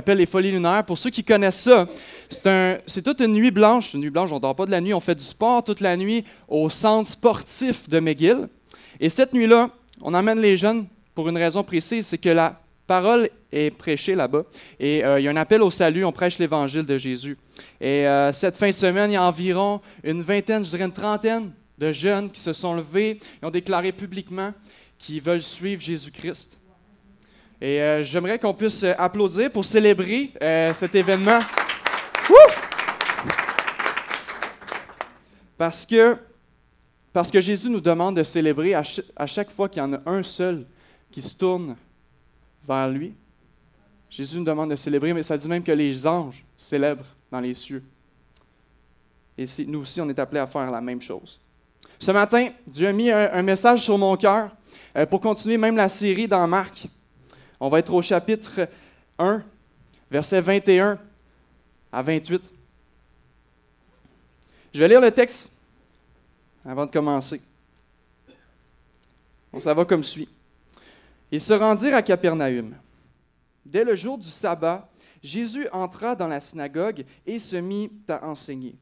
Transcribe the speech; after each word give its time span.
s'appelle 0.00 0.18
les 0.18 0.26
Folies 0.26 0.50
lunaires. 0.50 0.82
Pour 0.84 0.96
ceux 0.96 1.10
qui 1.10 1.22
connaissent 1.22 1.60
ça, 1.60 1.86
c'est 2.86 3.02
toute 3.02 3.20
une 3.20 3.34
nuit 3.34 3.50
blanche. 3.50 3.92
Une 3.92 4.00
nuit 4.00 4.10
blanche, 4.10 4.32
on 4.32 4.36
ne 4.36 4.40
dort 4.40 4.56
pas 4.56 4.64
de 4.64 4.70
la 4.70 4.80
nuit, 4.80 4.94
on 4.94 5.00
fait 5.00 5.14
du 5.14 5.22
sport 5.22 5.62
toute 5.62 5.80
la 5.80 5.94
nuit 5.94 6.24
au 6.48 6.70
centre 6.70 7.08
sportif 7.08 7.86
de 7.86 8.00
McGill. 8.00 8.48
Et 8.98 9.10
cette 9.10 9.34
nuit-là, 9.34 9.70
on 10.00 10.14
emmène 10.14 10.40
les 10.40 10.56
jeunes 10.56 10.86
pour 11.14 11.28
une 11.28 11.36
raison 11.36 11.62
précise, 11.62 12.06
c'est 12.06 12.16
que 12.16 12.30
la 12.30 12.58
parole 12.86 13.28
est 13.52 13.70
prêchée 13.76 14.14
là-bas. 14.14 14.44
Et 14.78 15.04
euh, 15.04 15.20
il 15.20 15.24
y 15.24 15.28
a 15.28 15.30
un 15.30 15.36
appel 15.36 15.60
au 15.60 15.70
salut, 15.70 16.02
on 16.06 16.12
prêche 16.12 16.38
l'évangile 16.38 16.86
de 16.86 16.96
Jésus. 16.96 17.36
Et 17.78 18.08
euh, 18.08 18.32
cette 18.32 18.56
fin 18.56 18.68
de 18.68 18.72
semaine, 18.72 19.10
il 19.10 19.14
y 19.14 19.16
a 19.16 19.22
environ 19.22 19.82
une 20.02 20.22
vingtaine, 20.22 20.64
je 20.64 20.70
dirais 20.70 20.84
une 20.84 20.92
trentaine 20.92 21.52
de 21.76 21.92
jeunes 21.92 22.30
qui 22.30 22.40
se 22.40 22.54
sont 22.54 22.74
levés 22.74 23.18
et 23.42 23.46
ont 23.46 23.50
déclaré 23.50 23.92
publiquement 23.92 24.54
qu'ils 24.98 25.20
veulent 25.20 25.42
suivre 25.42 25.82
Jésus-Christ. 25.82 26.58
Et 27.60 27.80
euh, 27.82 28.02
j'aimerais 28.02 28.38
qu'on 28.38 28.54
puisse 28.54 28.82
euh, 28.84 28.94
applaudir 28.96 29.50
pour 29.50 29.66
célébrer 29.66 30.32
euh, 30.40 30.72
cet 30.72 30.94
événement. 30.94 31.38
Parce 35.58 35.84
que, 35.84 36.16
parce 37.12 37.30
que 37.30 37.38
Jésus 37.38 37.68
nous 37.68 37.82
demande 37.82 38.16
de 38.16 38.22
célébrer 38.22 38.74
à, 38.74 39.26
chaque 39.26 39.50
fois 39.50 39.68
qu'il 39.68 39.82
y 39.82 39.84
en 39.84 39.92
a 39.92 40.00
un 40.06 40.22
seul 40.22 40.64
qui 41.10 41.20
se 41.20 41.34
tourne 41.34 41.76
vers 42.66 42.88
lui. 42.88 43.12
Jésus 44.08 44.38
nous 44.38 44.44
demande 44.44 44.70
de 44.70 44.76
célébrer, 44.76 45.12
mais 45.12 45.22
ça 45.22 45.36
dit 45.36 45.46
même 45.46 45.62
que 45.62 45.72
les 45.72 46.06
anges 46.06 46.46
célèbrent 46.56 47.04
dans 47.30 47.40
les 47.40 47.52
cieux. 47.52 47.82
Et 49.36 49.44
nous 49.66 49.80
aussi, 49.80 50.00
on 50.00 50.08
est 50.08 50.18
appelés 50.18 50.40
à 50.40 50.46
faire 50.46 50.70
la 50.70 50.80
même 50.80 51.02
chose. 51.02 51.38
Ce 51.98 52.10
matin, 52.10 52.48
Dieu 52.66 52.88
a 52.88 52.92
mis 52.92 53.10
un 53.10 53.42
message 53.42 53.82
sur 53.82 53.98
mon 53.98 54.16
cœur 54.16 54.50
pour 55.10 55.20
continuer 55.20 55.58
même 55.58 55.76
la 55.76 55.90
série 55.90 56.26
dans 56.26 56.46
Marc. 56.48 56.88
On 57.60 57.68
va 57.68 57.78
être 57.78 57.92
au 57.92 58.00
chapitre 58.00 58.66
1, 59.18 59.44
versets 60.10 60.40
21 60.40 60.98
à 61.92 62.02
28. 62.02 62.50
Je 64.72 64.80
vais 64.80 64.88
lire 64.88 65.00
le 65.00 65.10
texte 65.10 65.52
avant 66.64 66.86
de 66.86 66.90
commencer. 66.90 67.40
ça 69.60 69.74
va 69.74 69.84
comme 69.84 70.04
suit. 70.04 70.28
Ils 71.30 71.40
se 71.40 71.52
rendirent 71.52 71.96
à 71.96 72.02
Capernaum. 72.02 72.74
Dès 73.66 73.84
le 73.84 73.94
jour 73.94 74.16
du 74.16 74.28
sabbat, 74.28 74.88
Jésus 75.22 75.68
entra 75.70 76.16
dans 76.16 76.28
la 76.28 76.40
synagogue 76.40 77.04
et 77.26 77.38
se 77.38 77.56
mit 77.56 77.92
à 78.08 78.26
enseigner. 78.26 78.74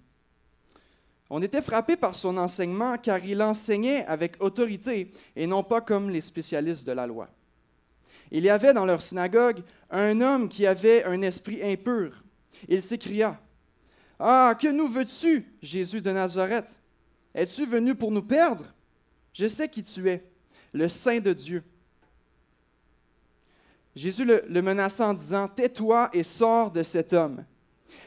On 1.30 1.42
était 1.42 1.61
frappé 1.61 1.97
par 1.97 2.14
son 2.14 2.36
enseignement 2.39 2.97
car 2.97 3.22
il 3.24 3.42
enseignait 3.42 4.06
avec 4.06 4.42
autorité 4.42 5.12
et 5.34 5.47
non 5.47 5.62
pas 5.62 5.80
comme 5.80 6.11
les 6.11 6.20
spécialistes 6.20 6.86
de 6.86 6.92
la 6.92 7.06
loi. 7.06 7.28
Il 8.30 8.44
y 8.44 8.50
avait 8.50 8.74
dans 8.74 8.84
leur 8.84 9.02
synagogue 9.02 9.62
un 9.90 10.20
homme 10.20 10.48
qui 10.48 10.66
avait 10.66 11.04
un 11.04 11.22
esprit 11.22 11.62
impur. 11.62 12.24
Il 12.68 12.82
s'écria, 12.82 13.40
Ah, 14.18 14.56
que 14.60 14.68
nous 14.68 14.88
veux-tu, 14.88 15.46
Jésus 15.62 16.00
de 16.00 16.10
Nazareth? 16.10 16.78
Es-tu 17.34 17.66
venu 17.66 17.94
pour 17.94 18.10
nous 18.10 18.22
perdre? 18.22 18.66
Je 19.32 19.46
sais 19.46 19.68
qui 19.68 19.82
tu 19.82 20.08
es, 20.08 20.24
le 20.72 20.88
Saint 20.88 21.20
de 21.20 21.32
Dieu. 21.32 21.62
Jésus 23.94 24.24
le, 24.24 24.62
menaça 24.62 25.08
en 25.08 25.14
disant, 25.14 25.48
Tais-toi 25.48 26.10
et 26.12 26.22
sors 26.22 26.70
de 26.70 26.82
cet 26.82 27.12
homme. 27.12 27.44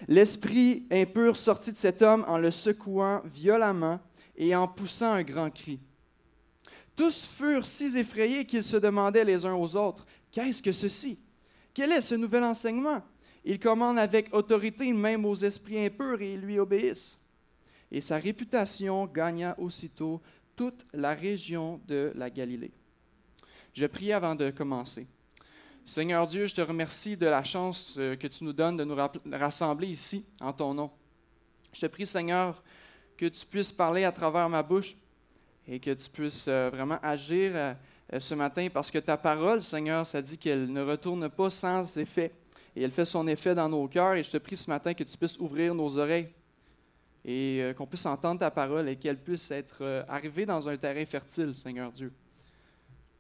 L'esprit 0.08 0.86
impur 0.92 1.38
sortit 1.38 1.72
de 1.72 1.78
cet 1.78 2.02
homme 2.02 2.26
en 2.28 2.38
le 2.38 2.52
secouant 2.52 3.22
violemment 3.26 4.00
et 4.36 4.56
en 4.56 4.68
poussant 4.68 5.14
un 5.14 5.24
grand 5.24 5.50
cri. 5.50 5.80
Tous 7.02 7.26
furent 7.26 7.66
si 7.66 7.98
effrayés 7.98 8.46
qu'ils 8.46 8.64
se 8.64 8.78
demandaient 8.78 9.26
les 9.26 9.44
uns 9.44 9.56
aux 9.56 9.76
autres, 9.76 10.06
Qu'est-ce 10.32 10.62
que 10.62 10.72
ceci? 10.72 11.18
Quel 11.74 11.92
est 11.94 12.02
ce 12.02 12.14
nouvel 12.14 12.44
enseignement? 12.44 13.02
Il 13.44 13.60
commande 13.60 13.98
avec 13.98 14.32
autorité 14.36 14.94
même 14.94 15.26
aux 15.26 15.34
esprits 15.34 15.84
impurs 15.84 16.22
et 16.22 16.36
ils 16.36 16.40
lui 16.40 16.60
obéissent. 16.60 17.20
Et 17.92 18.02
sa 18.02 18.20
réputation 18.20 19.08
gagna 19.08 19.60
aussitôt 19.60 20.22
toute 20.56 20.86
la 20.94 21.16
région 21.16 21.82
de 21.88 22.12
la 22.14 22.30
Galilée. 22.30 22.72
Je 23.74 23.88
prie 23.88 24.14
avant 24.14 24.36
de 24.36 24.52
commencer. 24.52 25.08
Seigneur 25.84 26.28
Dieu, 26.28 26.46
je 26.46 26.54
te 26.54 26.62
remercie 26.62 27.18
de 27.18 27.26
la 27.26 27.44
chance 27.44 27.96
euh, 27.98 28.16
que 28.16 28.28
tu 28.28 28.44
nous 28.44 28.54
donnes 28.54 28.78
de 28.78 28.84
nous 28.84 28.98
rassembler 29.32 29.88
ici 29.88 30.28
en 30.40 30.54
ton 30.54 30.76
nom. 30.76 30.92
Je 31.74 31.82
te 31.82 31.88
prie, 31.88 32.06
Seigneur, 32.06 32.62
que 33.18 33.26
tu 33.26 33.44
puisses 33.48 33.72
parler 33.72 34.04
à 34.04 34.12
travers 34.12 34.48
ma 34.48 34.62
bouche 34.62 34.96
et 35.68 35.80
que 35.80 35.92
tu 35.92 36.10
puisses 36.10 36.48
euh, 36.48 36.70
vraiment 36.72 37.00
agir 37.02 37.52
euh, 37.56 37.74
ce 38.18 38.36
matin 38.36 38.68
parce 38.74 38.92
que 38.92 38.98
ta 38.98 39.18
parole, 39.18 39.62
Seigneur, 39.62 40.06
ça 40.06 40.22
dit 40.22 40.38
qu'elle 40.38 40.72
ne 40.72 40.82
retourne 40.82 41.30
pas 41.30 41.50
sans 41.50 41.98
effet. 41.98 42.34
Et 42.76 42.84
elle 42.84 42.92
fait 42.92 43.06
son 43.06 43.28
effet 43.28 43.54
dans 43.54 43.68
nos 43.68 43.88
cœurs. 43.88 44.16
Et 44.16 44.24
je 44.24 44.32
te 44.32 44.38
prie 44.38 44.56
ce 44.56 44.70
matin 44.70 44.94
que 44.94 45.04
tu 45.04 45.18
puisses 45.18 45.38
ouvrir 45.40 45.76
nos 45.76 45.98
oreilles 45.98 46.30
et 47.24 47.74
qu'on 47.78 47.86
puisse 47.86 48.06
entendre 48.06 48.40
ta 48.40 48.50
parole 48.50 48.90
et 48.90 48.96
qu'elle 48.96 49.18
puisse 49.18 49.52
être 49.52 50.06
arrivée 50.08 50.46
dans 50.46 50.68
un 50.68 50.76
terrain 50.78 51.06
fertile, 51.06 51.54
Seigneur 51.54 51.92
Dieu. 51.92 52.12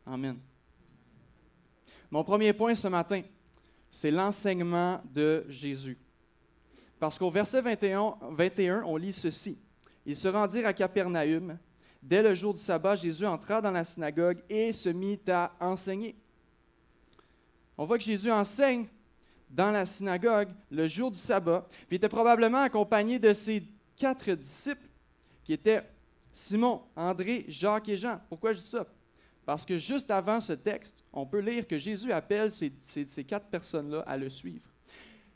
Amen. 0.05 0.39
Mon 2.09 2.23
premier 2.23 2.51
point 2.51 2.75
ce 2.75 2.87
matin, 2.87 3.21
c'est 3.89 4.11
l'enseignement 4.11 5.01
de 5.13 5.45
Jésus. 5.47 5.97
Parce 6.99 7.17
qu'au 7.17 7.31
verset 7.31 7.61
21, 7.61 8.15
21, 8.31 8.83
on 8.85 8.95
lit 8.95 9.13
ceci. 9.13 9.59
Ils 10.05 10.15
se 10.15 10.27
rendirent 10.27 10.67
à 10.67 10.73
Capernaum. 10.73 11.57
Dès 12.01 12.23
le 12.23 12.33
jour 12.33 12.53
du 12.53 12.59
sabbat, 12.59 12.95
Jésus 12.95 13.25
entra 13.25 13.61
dans 13.61 13.71
la 13.71 13.83
synagogue 13.83 14.41
et 14.49 14.73
se 14.73 14.89
mit 14.89 15.19
à 15.27 15.53
enseigner. 15.59 16.15
On 17.77 17.85
voit 17.85 17.97
que 17.97 18.03
Jésus 18.03 18.31
enseigne 18.31 18.87
dans 19.49 19.71
la 19.71 19.85
synagogue 19.85 20.49
le 20.69 20.87
jour 20.87 21.11
du 21.11 21.19
sabbat, 21.19 21.67
puis 21.69 21.87
il 21.91 21.95
était 21.95 22.09
probablement 22.09 22.59
accompagné 22.59 23.19
de 23.19 23.33
ses 23.33 23.63
quatre 23.95 24.31
disciples, 24.31 24.87
qui 25.43 25.53
étaient 25.53 25.83
Simon, 26.33 26.81
André, 26.95 27.45
Jacques 27.47 27.89
et 27.89 27.97
Jean. 27.97 28.19
Pourquoi 28.29 28.53
je 28.53 28.59
dis 28.59 28.65
ça? 28.65 28.85
Parce 29.45 29.65
que 29.65 29.77
juste 29.77 30.11
avant 30.11 30.39
ce 30.39 30.53
texte, 30.53 31.03
on 31.11 31.25
peut 31.25 31.39
lire 31.39 31.67
que 31.67 31.77
Jésus 31.77 32.11
appelle 32.11 32.51
ces, 32.51 33.25
quatre 33.25 33.47
personnes-là 33.47 34.01
à 34.01 34.17
le 34.17 34.29
suivre. 34.29 34.70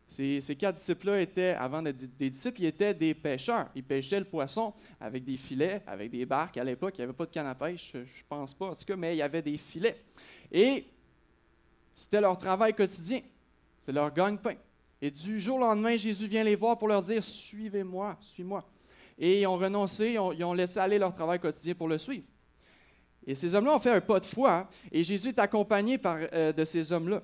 Ces, 0.07 0.55
quatre 0.57 0.75
disciples-là 0.75 1.19
étaient, 1.19 1.53
avant 1.53 1.81
d'être 1.81 2.16
des 2.16 2.29
disciples, 2.29 2.61
ils 2.61 2.67
étaient 2.67 2.93
des 2.93 3.13
pêcheurs. 3.13 3.67
Ils 3.75 3.83
pêchaient 3.83 4.19
le 4.19 4.25
poisson 4.25 4.73
avec 4.99 5.23
des 5.23 5.35
filets, 5.35 5.81
avec 5.88 6.11
des 6.11 6.25
barques. 6.25 6.57
À 6.57 6.63
l'époque, 6.63 6.95
il 6.97 7.01
n'y 7.01 7.05
avait 7.05 7.13
pas 7.13 7.25
de 7.25 7.31
canne 7.31 7.47
à 7.47 7.55
pêche, 7.55 7.91
je 7.93 7.99
ne 7.99 8.05
pense 8.29 8.53
pas 8.53 8.67
en 8.67 8.75
tout 8.75 8.85
cas, 8.85 8.95
mais 8.95 9.16
il 9.16 9.17
y 9.17 9.21
avait 9.21 9.41
des 9.41 9.57
filets. 9.57 10.03
Et 10.51 10.85
c'était 11.95 12.21
leur 12.21 12.38
travail 12.38 12.73
quotidien. 12.73 13.21
C'est 13.79 13.91
leur 13.91 14.13
gagne-pain. 14.13 14.55
Et 15.01 15.11
du 15.11 15.39
jour 15.39 15.57
au 15.57 15.61
lendemain, 15.61 15.97
Jésus 15.97 16.27
vient 16.27 16.43
les 16.43 16.55
voir 16.55 16.77
pour 16.77 16.87
leur 16.87 17.01
dire 17.01 17.23
Suivez-moi, 17.23 18.17
suis-moi. 18.22 18.63
Et 19.17 19.41
ils 19.41 19.47
ont 19.47 19.57
renoncé, 19.57 20.17
ils 20.37 20.43
ont 20.43 20.53
laissé 20.53 20.79
aller 20.79 20.99
leur 20.99 21.13
travail 21.13 21.39
quotidien 21.39 21.73
pour 21.73 21.87
le 21.87 21.97
suivre. 21.97 22.27
Et 23.25 23.33
ces 23.33 23.55
hommes-là 23.55 23.75
ont 23.75 23.79
fait 23.79 23.91
un 23.91 24.01
pas 24.01 24.19
de 24.19 24.25
foi, 24.25 24.53
hein, 24.53 24.67
et 24.91 25.03
Jésus 25.03 25.29
est 25.29 25.39
accompagné 25.39 25.97
par, 25.97 26.17
euh, 26.33 26.53
de 26.53 26.63
ces 26.63 26.91
hommes-là. 26.91 27.23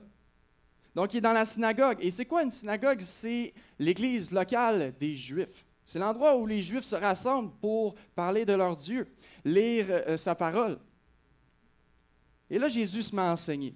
Donc, 0.94 1.14
il 1.14 1.18
est 1.18 1.22
dans 1.22 1.34
la 1.34 1.46
synagogue. 1.46 1.98
Et 2.02 2.12
c'est 2.12 2.26
quoi 2.26 2.44
une 2.44 2.52
synagogue? 2.52 3.00
C'est 3.02 3.54
l'église 3.80 4.32
locale 4.32 4.94
des 5.00 5.16
Juifs. 5.16 5.66
C'est 5.86 6.00
l'endroit 6.00 6.38
où 6.38 6.46
les 6.46 6.62
Juifs 6.62 6.84
se 6.84 6.96
rassemblent 6.96 7.52
pour 7.62 7.96
parler 8.16 8.46
de 8.46 8.54
leur 8.54 8.76
Dieu, 8.76 9.08
lire 9.44 9.86
euh, 9.90 10.18
sa 10.18 10.36
parole. 10.36 10.78
Et 12.50 12.60
là, 12.60 12.68
Jésus 12.68 13.02
se 13.04 13.16
met. 13.16 13.74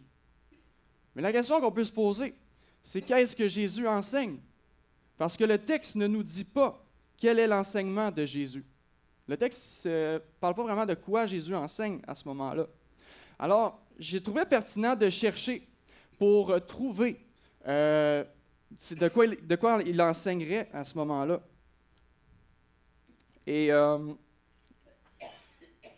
Mais 1.15 1.21
la 1.21 1.31
question 1.31 1.61
qu'on 1.61 1.71
peut 1.71 1.85
se 1.85 1.91
poser, 1.91 2.35
c'est 2.83 3.01
qu'est-ce 3.01 3.35
que 3.35 3.47
Jésus 3.47 3.87
enseigne? 3.87 4.37
Parce 5.17 5.37
que 5.37 5.45
le 5.45 5.57
texte 5.57 5.95
ne 5.95 6.07
nous 6.07 6.23
dit 6.23 6.43
pas 6.43 6.85
quel 7.17 7.39
est 7.39 7.47
l'enseignement 7.47 8.11
de 8.11 8.25
Jésus. 8.25 8.65
Le 9.27 9.37
texte 9.37 9.85
ne 9.85 10.19
parle 10.39 10.53
pas 10.53 10.63
vraiment 10.63 10.85
de 10.85 10.93
quoi 10.93 11.25
Jésus 11.25 11.55
enseigne 11.55 12.01
à 12.05 12.13
ce 12.13 12.27
moment-là. 12.27 12.67
Alors, 13.39 13.79
j'ai 13.97 14.21
trouvé 14.21 14.45
pertinent 14.45 14.95
de 14.95 15.09
chercher 15.09 15.67
pour 16.17 16.65
trouver 16.65 17.19
euh, 17.67 18.23
de, 18.91 19.07
quoi 19.55 19.81
il, 19.85 20.01
enseignerait 20.01 20.69
à 20.73 20.85
ce 20.85 20.95
moment-là. 20.97 21.41
Et 23.47 23.72
euh, 23.72 24.13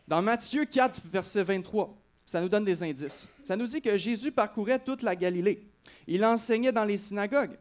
dans 0.07 0.21
Matthieu 0.21 0.65
4, 0.65 1.01
verset 1.11 1.43
23, 1.43 1.97
ça 2.25 2.41
nous 2.41 2.49
donne 2.49 2.65
des 2.65 2.83
indices. 2.83 3.27
Ça 3.43 3.55
nous 3.55 3.67
dit 3.67 3.81
que 3.81 3.97
Jésus 3.97 4.31
parcourait 4.31 4.79
toute 4.79 5.01
la 5.01 5.15
Galilée. 5.15 5.67
Il 6.07 6.25
enseignait 6.25 6.71
dans 6.71 6.85
les 6.85 6.97
synagogues 6.97 7.57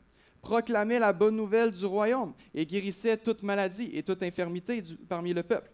proclamait 0.47 1.01
la 1.01 1.13
bonne 1.13 1.35
nouvelle 1.35 1.73
du 1.73 1.85
royaume 1.85 2.33
et 2.55 2.65
guérissait 2.65 3.17
toute 3.17 3.43
maladie 3.43 3.91
et 3.93 4.03
toute 4.05 4.23
infirmité 4.23 4.81
parmi 5.09 5.35
le 5.35 5.43
peuple. 5.43 5.73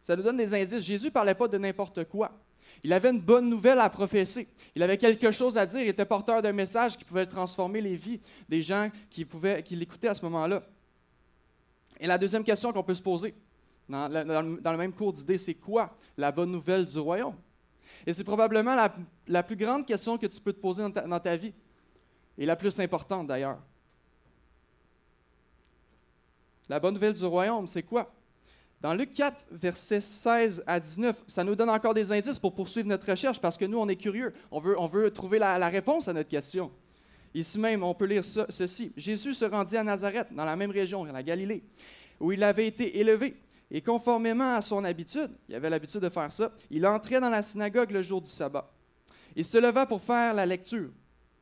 Ça 0.00 0.16
nous 0.16 0.24
donne 0.24 0.38
des 0.38 0.52
indices. 0.52 0.82
Jésus 0.82 1.06
ne 1.06 1.10
parlait 1.12 1.34
pas 1.34 1.46
de 1.46 1.56
n'importe 1.56 2.02
quoi. 2.04 2.32
Il 2.84 2.92
avait 2.92 3.10
une 3.10 3.20
bonne 3.20 3.48
nouvelle 3.48 3.78
à 3.78 3.88
professer. 3.88 4.48
Il 4.74 4.82
avait 4.82 4.98
quelque 4.98 5.30
chose 5.30 5.56
à 5.56 5.64
dire. 5.64 5.82
Il 5.82 5.88
était 5.88 6.04
porteur 6.04 6.42
d'un 6.42 6.52
message 6.52 6.96
qui 6.96 7.04
pouvait 7.04 7.26
transformer 7.26 7.80
les 7.80 7.94
vies 7.94 8.20
des 8.48 8.62
gens 8.62 8.90
qui, 9.08 9.26
l'écoutaient 9.70 10.08
à 10.08 10.14
ce 10.14 10.22
moment-là. 10.22 10.62
Et 12.00 12.06
la 12.06 12.18
deuxième 12.18 12.42
question 12.42 12.72
qu'on 12.72 12.82
peut 12.82 12.94
se 12.94 13.02
poser 13.02 13.34
dans, 13.88 14.08
le 14.08 14.76
même 14.76 14.92
cours 14.92 15.12
d'idées, 15.12 15.38
c'est 15.38 15.54
quoi 15.54 15.96
la 16.16 16.32
bonne 16.32 16.50
nouvelle 16.50 16.84
du 16.84 16.98
royaume? 16.98 17.36
Et 18.04 18.12
c'est 18.12 18.24
probablement 18.24 18.74
la, 19.28 19.42
plus 19.44 19.56
grande 19.56 19.86
question 19.86 20.18
que 20.18 20.26
tu 20.26 20.40
peux 20.40 20.52
te 20.52 20.60
poser 20.60 20.82
dans 20.82 21.20
ta 21.20 21.36
vie. 21.36 21.52
et 22.36 22.46
la 22.46 22.56
plus 22.56 22.80
importante 22.80 23.28
d'ailleurs. 23.28 23.58
La 26.68 26.80
bonne 26.80 26.94
nouvelle 26.94 27.12
du 27.12 27.24
royaume, 27.24 27.66
c'est 27.66 27.82
quoi? 27.82 28.12
Dans 28.82 28.94
Luc 28.94 29.12
4, 29.12 29.46
versets 29.52 30.00
16 30.00 30.64
à 30.66 30.80
19, 30.80 31.22
ça 31.28 31.44
nous 31.44 31.54
donne 31.54 31.70
encore 31.70 31.94
des 31.94 32.10
indices 32.10 32.40
pour 32.40 32.52
poursuivre 32.52 32.88
notre 32.88 33.08
recherche 33.08 33.40
parce 33.40 33.56
que 33.56 33.64
nous, 33.64 33.78
on 33.78 33.88
est 33.88 33.94
curieux. 33.94 34.34
On 34.50 34.58
veut, 34.58 34.76
on 34.76 34.86
veut 34.86 35.08
trouver 35.12 35.38
la, 35.38 35.68
réponse 35.68 36.08
à 36.08 36.12
notre 36.12 36.28
question. 36.28 36.68
Ici 37.32 37.60
même, 37.60 37.84
on 37.84 37.94
peut 37.94 38.06
lire 38.06 38.24
ceci. 38.24 38.92
Jésus 38.96 39.34
se 39.34 39.44
rendit 39.44 39.76
à 39.76 39.84
Nazareth, 39.84 40.26
dans 40.32 40.44
la 40.44 40.56
même 40.56 40.72
région, 40.72 41.04
la 41.04 41.22
Galilée, 41.22 41.62
où 42.18 42.32
il 42.32 42.42
avait 42.42 42.66
été 42.66 42.98
élevé. 42.98 43.36
Et 43.70 43.80
conformément 43.80 44.56
à 44.56 44.62
son 44.62 44.82
habitude, 44.82 45.30
il 45.48 45.54
avait 45.54 45.70
l'habitude 45.70 46.00
de 46.00 46.08
faire 46.08 46.32
ça, 46.32 46.50
il 46.68 46.84
entrait 46.84 47.20
dans 47.20 47.30
la 47.30 47.44
synagogue 47.44 47.92
le 47.92 48.02
jour 48.02 48.20
du 48.20 48.28
sabbat. 48.28 48.68
Il 49.36 49.44
se 49.44 49.58
leva 49.58 49.86
pour 49.86 50.02
faire 50.02 50.34
la 50.34 50.44
lecture. 50.44 50.90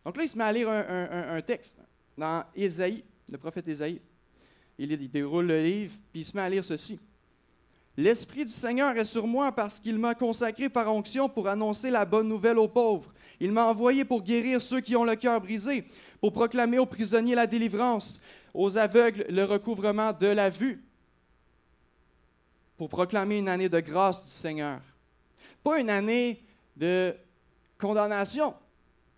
Donc 0.05 0.19
là, 0.19 0.25
il 0.25 0.29
se 0.29 0.37
met 0.37 0.45
à 0.45 0.53
lire 0.53 0.69
un, 0.69 1.41
texte 1.41 1.79
dans 2.19 2.45
Ésaïe, 2.55 3.03
le 3.33 3.39
prophète 3.39 3.67
Ésaïe. 3.67 3.99
Il, 4.79 5.11
déroule 5.11 5.47
le 5.47 5.63
livre, 5.63 5.95
puis 6.13 6.21
il 6.21 6.25
se 6.25 6.37
met 6.37 6.43
à 6.43 6.49
lire 6.51 6.65
ceci. 6.65 7.01
L'Esprit 7.97 8.45
du 8.45 8.53
Seigneur 8.53 8.97
est 8.97 9.05
sur 9.05 9.27
moi 9.27 9.53
parce 9.53 9.81
qu'il 9.81 9.99
m'a 9.99 10.15
consacré 10.15 10.69
par 10.69 10.95
onction 10.95 11.29
pour 11.29 11.49
annoncer 11.49 11.91
la 11.91 12.05
bonne 12.05 12.29
nouvelle 12.29 12.59
aux 12.59 12.69
pauvres. 12.69 13.11
Il 13.41 13.53
m'a 13.53 13.65
envoyé 13.65 14.05
pour 14.05 14.23
guérir 14.23 14.61
ceux 14.63 14.81
qui 14.81 14.95
ont 14.97 15.05
le 15.05 15.17
cœur 15.17 15.41
brisé, 15.41 15.85
pour 16.21 16.33
proclamer 16.33 16.79
aux 16.79 16.87
prisonniers 16.87 17.35
la 17.35 17.47
délivrance, 17.47 18.21
aux 18.55 18.77
aveugles 18.77 19.25
le 19.29 19.45
recouvrement 19.45 20.13
de 20.13 20.27
la 20.27 20.51
vue, 20.51 20.85
pour 22.77 22.89
proclamer 22.89 23.39
une 23.39 23.49
année 23.49 23.69
de 23.69 23.81
grâce 23.81 24.25
du 24.25 24.31
Seigneur. 24.31 24.81
Pas 25.63 25.79
une 25.79 25.91
année 25.91 26.43
de 26.77 27.15
condamnation, 27.79 28.55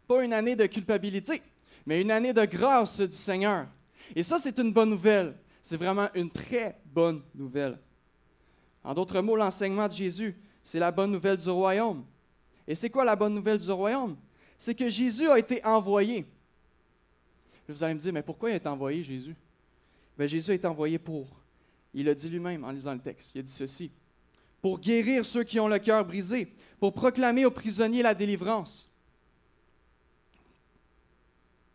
pas 0.07 0.25
une 0.25 0.33
année 0.33 0.57
de 0.57 0.67
culpabilité, 0.67 1.43
mais 1.87 2.01
une 2.01 2.11
année 2.11 2.33
de 2.33 2.45
grâce 2.45 3.01
du 3.01 3.17
Seigneur. 3.17 3.67
Et 4.15 4.23
ça, 4.23 4.39
c'est 4.39 4.59
une 4.59 4.73
bonne 4.73 4.91
nouvelle. 4.91 5.37
C'est 5.61 5.77
vraiment 5.77 6.09
une 6.15 6.31
très 6.31 6.81
bonne 6.85 7.23
nouvelle. 7.35 7.79
En 8.85 8.95
d'autres 8.95 9.21
mots, 9.21 9.37
l'enseignement 9.37 9.89
de 9.89 9.93
Jésus, 9.93 10.37
c'est 10.63 10.79
la 10.79 10.91
bonne 10.91 11.13
nouvelle 11.13 11.37
du 11.37 11.49
royaume. 11.49 12.05
Et 12.67 12.75
c'est 12.75 12.91
quoi 12.91 13.05
la 13.05 13.17
bonne 13.17 13.35
nouvelle 13.35 13.59
du 13.59 13.71
royaume? 13.71 14.17
C'est 14.59 14.75
que 14.75 14.89
Jésus 14.89 15.29
a 15.29 15.39
été 15.39 15.65
envoyé. 15.65 16.27
Vous 17.69 17.83
allez 17.83 17.95
me 17.95 17.99
dire, 18.01 18.13
mais 18.13 18.23
pourquoi 18.23 18.51
il 18.51 18.55
a 18.55 18.57
été 18.57 18.69
envoyé, 18.69 19.03
Jésus? 19.03 19.37
Bien, 20.19 20.27
Jésus 20.27 20.53
été 20.53 20.67
envoyé 20.67 20.99
pour. 20.99 21.27
Il 21.95 22.09
a 22.09 22.15
dit 22.15 22.29
lui-même 22.29 22.65
en 22.65 22.71
lisant 22.71 22.93
le 22.93 23.01
texte. 23.01 23.35
Il 23.35 23.41
a 23.41 23.43
dit 23.43 23.51
ceci. 23.51 23.91
Pour 24.61 24.79
guérir 24.79 25.25
ceux 25.25 25.43
qui 25.43 25.59
ont 25.59 25.69
le 25.69 25.79
cœur 25.79 26.05
brisé, 26.05 26.53
pour 26.79 26.93
proclamer 26.93 27.45
aux 27.45 27.51
prisonniers 27.51 28.03
la 28.03 28.15
délivrance, 28.15 28.89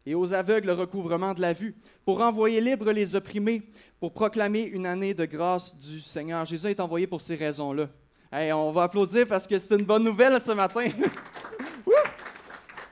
et 0.05 0.15
aux 0.15 0.31
aveugles 0.31 0.67
le 0.67 0.73
recouvrement 0.73 1.33
de 1.33 1.41
la 1.41 1.51
vue, 1.51 1.75
pour 2.05 2.21
envoyer 2.21 2.61
libres 2.61 2.93
les 2.93 3.15
opprimés, 3.15 3.69
pour 3.99 4.13
proclamer 4.13 4.63
une 4.63 4.85
année 4.85 5.13
de 5.13 5.25
grâce 5.25 5.75
du 5.75 5.99
Seigneur. 5.99 6.45
Jésus 6.45 6.67
est 6.67 6.79
envoyé 6.79 7.07
pour 7.07 7.21
ces 7.21 7.35
raisons-là. 7.35 7.89
on 8.31 8.71
va 8.71 8.83
applaudir 8.83 9.27
parce 9.27 9.47
que 9.47 9.57
c'est 9.57 9.75
une 9.75 9.85
bonne 9.85 10.03
nouvelle 10.03 10.39
ce 10.41 10.51
matin. 10.51 10.85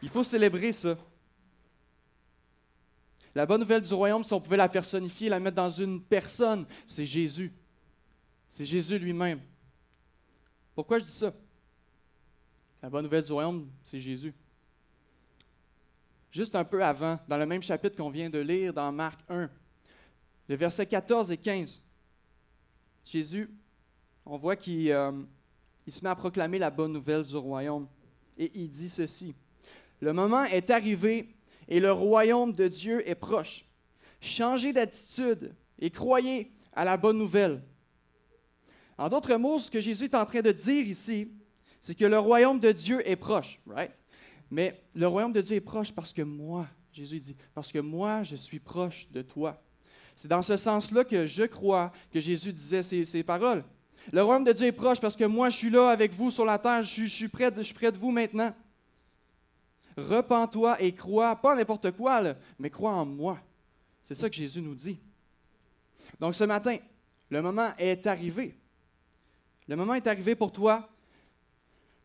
Il 0.02 0.10
faut 0.10 0.24
célébrer 0.24 0.74
ça. 0.74 0.98
La 3.34 3.46
bonne 3.46 3.60
nouvelle 3.60 3.82
du 3.82 3.94
royaume, 3.94 4.24
si 4.24 4.34
on 4.34 4.40
pouvait 4.40 4.58
la 4.58 4.70
personnifier, 4.70 5.30
la 5.30 5.40
mettre 5.40 5.58
dans 5.58 5.70
une 5.70 6.02
personne, 6.02 6.66
c'est 6.88 7.06
Jésus. 7.06 7.54
C'est 8.50 8.66
Jésus 8.66 8.98
lui-même. 8.98 9.42
Pourquoi 10.74 11.00
je 11.00 11.06
dis 11.06 11.12
ça? 11.12 11.34
La 12.82 12.90
bonne 12.90 13.04
nouvelle 13.04 13.26
du 13.26 13.32
royaume, 13.32 13.68
c'est 13.84 14.00
Jésus 14.00 14.34
juste 16.36 16.56
un 16.56 16.66
peu 16.66 16.84
avant, 16.84 17.18
dans 17.30 17.38
le 17.38 17.46
même 17.46 17.64
chapitre 17.64 17.96
qu'on 17.96 18.10
vient 18.10 18.30
de 18.30 18.40
lire 18.40 18.74
dans 18.74 18.92
Marc 18.92 19.22
1, 19.30 19.50
les 20.48 20.56
versets 20.56 20.86
14 20.86 21.32
et 21.32 21.38
15. 21.38 21.82
Jésus, 23.04 23.50
on 24.26 24.38
voit 24.38 24.56
qu'il 24.56 24.92
euh, 24.92 25.12
se 25.88 26.04
met 26.04 26.10
à 26.10 26.16
proclamer 26.16 26.60
la 26.60 26.70
bonne 26.70 26.94
nouvelle 26.94 27.24
du 27.24 27.36
royaume. 27.36 27.88
Et 28.38 28.52
il 28.56 28.70
dit 28.70 28.90
ceci. 28.90 29.36
Le 30.02 30.14
moment 30.14 30.44
est 30.46 30.70
arrivé 30.70 31.36
et 31.68 31.80
le 31.80 31.92
royaume 31.92 32.54
de 32.54 32.68
Dieu 32.68 33.08
est 33.08 33.16
proche. 33.16 33.66
Changez 34.20 34.74
d'attitude 34.74 35.56
et 35.80 35.90
croyez 35.90 36.52
à 36.74 36.84
la 36.84 36.98
bonne 36.98 37.18
nouvelle. 37.18 37.64
En 38.98 39.10
d'autres 39.10 39.36
mots, 39.36 39.60
ce 39.60 39.70
que 39.70 39.82
Jésus 39.82 40.06
est 40.06 40.16
en 40.16 40.26
train 40.26 40.42
de 40.42 40.52
dire 40.52 40.86
ici, 40.86 41.32
c'est 41.82 41.96
que 41.96 42.06
le 42.06 42.18
royaume 42.18 42.60
de 42.60 42.72
Dieu 42.72 43.08
est 43.08 43.16
proche, 43.16 43.60
right? 43.68 43.92
Mais 44.50 44.84
le 44.96 45.08
royaume 45.08 45.34
de 45.34 45.42
Dieu 45.42 45.58
est 45.58 45.62
proche 45.62 45.92
parce 45.92 46.14
que 46.14 46.22
moi, 46.22 46.68
Jésus 46.92 47.20
dit, 47.20 47.36
parce 47.54 47.72
que 47.72 47.80
moi, 47.80 48.24
je 48.24 48.36
suis 48.36 48.60
proche 48.60 49.08
de 49.12 49.22
toi. 49.22 49.62
C'est 50.16 50.28
dans 50.28 50.42
ce 50.42 50.56
sens-là 50.58 51.04
que 51.04 51.26
je 51.26 51.44
crois 51.44 51.92
que 52.12 52.20
Jésus 52.20 52.54
disait 52.54 52.84
ces, 52.84 53.24
paroles. 53.24 53.64
Le 54.12 54.22
royaume 54.24 54.44
de 54.44 54.54
Dieu 54.54 54.68
est 54.68 54.72
proche 54.72 55.00
parce 55.00 55.16
que 55.16 55.26
moi, 55.26 55.50
je 55.50 55.58
suis 55.58 55.70
là 55.70 55.90
avec 55.90 56.14
vous 56.14 56.32
sur 56.32 56.46
la 56.46 56.58
terre, 56.58 56.84
je, 56.84 57.06
suis, 57.06 57.28
près 57.28 57.52
de, 57.52 57.58
je 57.58 57.64
suis 57.64 57.74
près 57.74 57.92
de 57.92 57.98
vous 57.98 58.12
maintenant. 58.12 58.54
Repends-toi 59.98 60.82
et 60.82 60.94
crois, 60.94 61.36
pas 61.36 61.56
n'importe 61.56 61.92
quoi, 61.92 62.22
mais 62.60 62.70
crois 62.70 62.92
en 62.92 63.06
moi. 63.06 63.40
C'est 64.04 64.16
ça 64.16 64.30
que 64.30 64.36
Jésus 64.36 64.62
nous 64.62 64.76
dit. 64.76 65.00
Donc 66.20 66.36
ce 66.36 66.44
matin, 66.44 66.78
le 67.30 67.42
moment 67.42 67.74
est 67.78 68.06
arrivé. 68.06 68.56
Le 69.68 69.76
moment 69.76 69.96
est 69.96 70.08
arrivé 70.08 70.36
pour 70.36 70.52
toi 70.52 70.90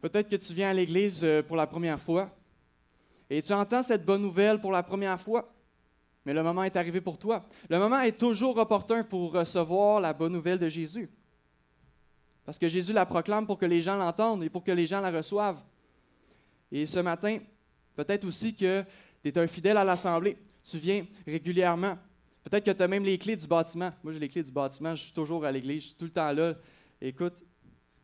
Peut-être 0.00 0.30
que 0.30 0.36
tu 0.36 0.54
viens 0.54 0.70
à 0.70 0.72
l'Église 0.72 1.20
euh, 1.22 1.42
pour 1.42 1.56
la 1.56 1.66
première 1.66 2.00
fois 2.00 2.30
et 3.28 3.42
tu 3.42 3.52
entends 3.52 3.82
cette 3.82 4.04
bonne 4.04 4.22
nouvelle 4.22 4.60
pour 4.60 4.72
la 4.72 4.82
première 4.82 5.20
fois, 5.20 5.52
mais 6.24 6.34
le 6.34 6.42
moment 6.42 6.64
est 6.64 6.76
arrivé 6.76 7.00
pour 7.00 7.18
toi. 7.18 7.46
Le 7.68 7.78
moment 7.78 8.00
est 8.00 8.18
toujours 8.18 8.56
opportun 8.58 9.04
pour 9.04 9.32
recevoir 9.32 10.00
la 10.00 10.12
bonne 10.12 10.32
nouvelle 10.32 10.58
de 10.58 10.68
Jésus. 10.68 11.10
Parce 12.44 12.58
que 12.58 12.68
Jésus 12.68 12.92
la 12.92 13.06
proclame 13.06 13.46
pour 13.46 13.58
que 13.58 13.66
les 13.66 13.82
gens 13.82 13.96
l'entendent 13.96 14.42
et 14.42 14.50
pour 14.50 14.64
que 14.64 14.72
les 14.72 14.86
gens 14.86 15.00
la 15.00 15.10
reçoivent. 15.10 15.62
Et 16.72 16.86
ce 16.86 16.98
matin, 16.98 17.38
peut-être 17.94 18.24
aussi 18.24 18.54
que 18.54 18.84
tu 19.22 19.28
es 19.28 19.38
un 19.38 19.46
fidèle 19.46 19.76
à 19.76 19.84
l'Assemblée. 19.84 20.36
Tu 20.64 20.78
viens 20.78 21.06
régulièrement. 21.26 21.96
Peut-être 22.44 22.64
que 22.64 22.70
tu 22.70 22.82
as 22.82 22.88
même 22.88 23.04
les 23.04 23.18
clés 23.18 23.36
du 23.36 23.46
bâtiment. 23.46 23.92
Moi, 24.02 24.12
j'ai 24.12 24.18
les 24.18 24.28
clés 24.28 24.42
du 24.42 24.52
bâtiment. 24.52 24.94
Je 24.94 25.04
suis 25.04 25.12
toujours 25.12 25.44
à 25.44 25.52
l'Église. 25.52 25.82
Je 25.82 25.86
suis 25.88 25.96
tout 25.96 26.04
le 26.06 26.10
temps 26.10 26.32
là. 26.32 26.54
Écoute, 27.00 27.42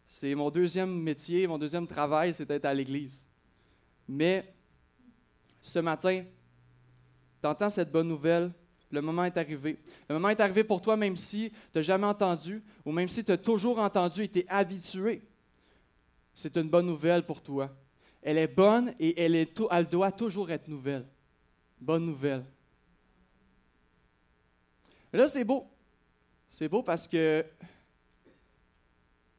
c'est 0.08 0.34
mon 0.34 0.50
deuxième 0.50 1.02
métier, 1.02 1.46
mon 1.46 1.58
deuxième 1.58 1.86
travail, 1.86 2.32
c'est 2.32 2.46
d'être 2.46 2.64
à 2.64 2.72
l'église. 2.72 3.26
Mais 4.08 4.54
ce 5.60 5.80
matin, 5.80 6.24
entends 7.46 7.70
cette 7.70 7.90
bonne 7.90 8.08
nouvelle, 8.08 8.52
le 8.90 9.00
moment 9.00 9.24
est 9.24 9.36
arrivé. 9.36 9.78
Le 10.08 10.14
moment 10.14 10.28
est 10.28 10.40
arrivé 10.40 10.64
pour 10.64 10.80
toi, 10.80 10.96
même 10.96 11.16
si 11.16 11.50
tu 11.50 11.56
n'as 11.78 11.82
jamais 11.82 12.06
entendu, 12.06 12.62
ou 12.84 12.92
même 12.92 13.08
si 13.08 13.24
tu 13.24 13.32
as 13.32 13.38
toujours 13.38 13.78
entendu 13.78 14.22
et 14.22 14.28
tu 14.28 14.40
es 14.40 14.46
habitué. 14.48 15.22
C'est 16.34 16.56
une 16.56 16.68
bonne 16.68 16.86
nouvelle 16.86 17.24
pour 17.24 17.42
toi. 17.42 17.74
Elle 18.22 18.38
est 18.38 18.48
bonne 18.48 18.92
et 18.98 19.20
elle, 19.20 19.86
doit 19.88 20.12
toujours 20.12 20.50
être 20.50 20.68
nouvelle. 20.68 21.06
Bonne 21.80 22.04
nouvelle. 22.04 22.44
Là, 25.12 25.28
c'est 25.28 25.44
beau. 25.44 25.66
C'est 26.50 26.68
beau 26.68 26.82
parce 26.82 27.06
que 27.08 27.44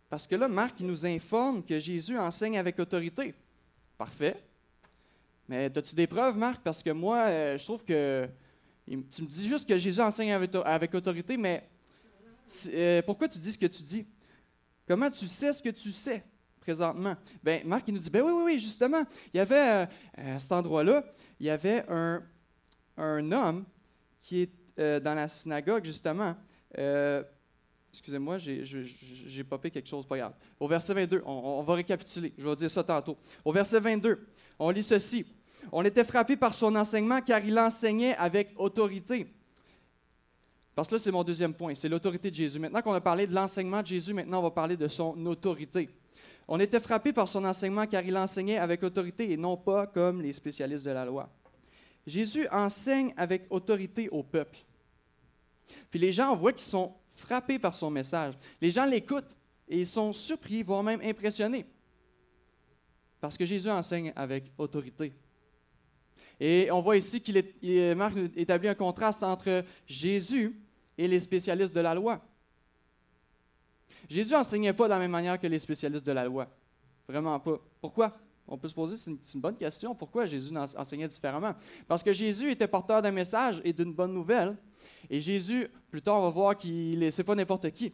parce 0.09 0.25
que 0.25 0.35
là, 0.35 0.47
Marc, 0.47 0.79
nous 0.79 1.05
informe 1.05 1.63
que 1.63 1.79
Jésus 1.79 2.17
enseigne 2.17 2.57
avec 2.57 2.79
autorité. 2.79 3.35
Parfait. 3.97 4.41
Mais 5.47 5.71
as-tu 5.75 5.95
des 5.95 6.07
preuves, 6.07 6.37
Marc? 6.37 6.61
Parce 6.61 6.83
que 6.83 6.89
moi, 6.89 7.19
euh, 7.25 7.57
je 7.57 7.63
trouve 7.63 7.83
que. 7.83 8.27
Tu 8.85 8.95
me 8.95 9.27
dis 9.27 9.47
juste 9.47 9.67
que 9.67 9.77
Jésus 9.77 9.99
enseigne 9.99 10.31
avec, 10.31 10.95
autorité, 10.95 11.35
mais 11.35 11.67
euh, 12.69 13.01
pourquoi 13.01 13.27
tu 13.27 13.37
dis 13.37 13.51
ce 13.51 13.57
que 13.57 13.65
tu 13.65 13.83
dis? 13.83 14.07
Comment 14.87 15.11
tu 15.11 15.27
sais 15.27 15.51
ce 15.51 15.61
que 15.61 15.69
tu 15.69 15.91
sais 15.91 16.23
présentement? 16.61 17.17
Ben, 17.43 17.67
Marc, 17.67 17.85
il 17.89 17.93
nous 17.93 17.99
dit, 17.99 18.09
ben 18.09 18.21
oui, 18.21 18.31
oui, 18.33 18.43
oui, 18.45 18.59
justement. 18.61 19.03
Il 19.33 19.37
y 19.37 19.39
avait, 19.41 19.87
euh, 20.19 20.35
à 20.35 20.39
cet 20.39 20.53
endroit-là, 20.53 21.03
il 21.37 21.47
y 21.47 21.49
avait 21.49 21.83
un, 21.89 22.23
un 22.95 23.31
homme 23.33 23.65
qui 24.21 24.43
est 24.43 25.01
dans 25.01 25.15
la 25.15 25.27
synagogue, 25.27 25.83
justement. 25.83 26.35
Excusez-moi, 27.91 28.37
j'ai 28.37 29.43
popé 29.43 29.71
quelque 29.71 29.89
chose, 29.89 30.05
pas 30.05 30.17
grave. 30.17 30.33
Au 30.59 30.67
verset 30.67 30.93
22, 30.93 31.23
on, 31.25 31.61
va 31.61 31.73
récapituler, 31.73 32.31
je 32.37 32.47
vais 32.47 32.55
dire 32.55 32.69
ça 32.69 32.83
tantôt. 32.83 33.17
Au 33.43 33.51
verset 33.51 33.79
22, 33.79 34.27
on 34.59 34.69
lit 34.69 34.83
ceci. 34.83 35.25
On 35.71 35.83
était 35.83 36.03
frappé 36.03 36.37
par 36.37 36.53
son 36.53 36.75
enseignement 36.75 37.21
car 37.21 37.43
il 37.43 37.57
enseignait 37.59 38.15
avec 38.15 38.53
autorité. 38.55 39.27
Parce 40.75 40.89
que 40.89 40.95
là, 40.95 40.99
c'est 40.99 41.11
mon 41.11 41.23
deuxième 41.23 41.53
point, 41.53 41.73
c'est 41.73 41.89
l'autorité 41.89 42.29
de 42.29 42.35
Jésus. 42.35 42.59
Maintenant 42.59 42.81
qu'on 42.81 42.93
a 42.93 43.01
parlé 43.01 43.25
de 43.25 43.33
l'enseignement 43.33 43.81
de 43.81 43.87
Jésus, 43.87 44.13
maintenant 44.13 44.39
on 44.39 44.43
va 44.43 44.51
parler 44.51 44.77
de 44.77 44.87
son 44.87 45.25
autorité. 45.25 45.89
On 46.47 46.59
était 46.59 46.79
frappé 46.79 47.11
par 47.11 47.27
son 47.27 47.43
enseignement 47.43 47.85
car 47.87 48.03
il 48.05 48.15
enseignait 48.15 48.57
avec 48.57 48.83
autorité 48.83 49.31
et 49.31 49.37
non 49.37 49.57
pas 49.57 49.87
comme 49.87 50.21
les 50.21 50.33
spécialistes 50.33 50.85
de 50.85 50.91
la 50.91 51.03
loi. 51.03 51.29
Jésus 52.05 52.47
enseigne 52.51 53.13
avec 53.17 53.47
autorité 53.49 54.07
au 54.09 54.23
peuple. 54.23 54.59
Puis 55.89 55.99
les 55.99 56.13
gens 56.13 56.35
voient 56.35 56.53
qu'ils 56.53 56.61
sont 56.61 56.93
frappés 57.09 57.59
par 57.59 57.75
son 57.75 57.89
message. 57.89 58.35
Les 58.61 58.71
gens 58.71 58.85
l'écoutent 58.85 59.37
et 59.67 59.79
ils 59.79 59.87
sont 59.87 60.13
surpris, 60.13 60.63
voire 60.63 60.83
même 60.83 61.01
impressionnés. 61.03 61.65
Parce 63.19 63.37
que 63.37 63.45
Jésus 63.45 63.69
enseigne 63.69 64.13
avec 64.15 64.51
autorité. 64.57 65.11
Et 66.39 66.69
on 66.71 66.81
voit 66.81 66.97
ici 66.97 67.21
qu'il 67.21 67.37
établit 67.37 68.67
un 68.67 68.75
contraste 68.75 69.23
entre 69.23 69.63
Jésus 69.85 70.59
et 70.97 71.07
les 71.07 71.19
spécialistes 71.19 71.75
de 71.75 71.81
la 71.81 71.95
loi. 71.95 72.21
Jésus 74.09 74.33
n'enseignait 74.33 74.73
pas 74.73 74.85
de 74.85 74.89
la 74.89 74.99
même 74.99 75.11
manière 75.11 75.39
que 75.39 75.47
les 75.47 75.59
spécialistes 75.59 76.05
de 76.05 76.11
la 76.11 76.25
loi. 76.25 76.47
Vraiment 77.07 77.39
pas. 77.39 77.59
Pourquoi? 77.81 78.15
On 78.47 78.57
peut 78.57 78.69
se 78.69 78.73
poser, 78.73 78.95
c'est 78.95 79.33
une, 79.33 79.41
bonne 79.41 79.57
question, 79.57 79.93
pourquoi 79.93 80.25
Jésus 80.25 80.55
enseignait 80.55 81.07
différemment? 81.07 81.53
Parce 81.85 82.01
que 82.01 82.13
Jésus 82.13 82.51
était 82.51 82.67
porteur 82.67 83.01
d'un 83.01 83.11
message 83.11 83.61
et 83.65 83.73
d'une 83.73 83.91
bonne 83.91 84.13
nouvelle. 84.13 84.55
Et 85.09 85.19
Jésus, 85.19 85.67
plus 85.89 86.01
tard, 86.01 86.19
on 86.19 86.23
va 86.23 86.29
voir 86.29 86.57
qu'il 86.57 86.99
n'est 86.99 87.11
pas 87.11 87.35
n'importe 87.35 87.69
qui. 87.71 87.93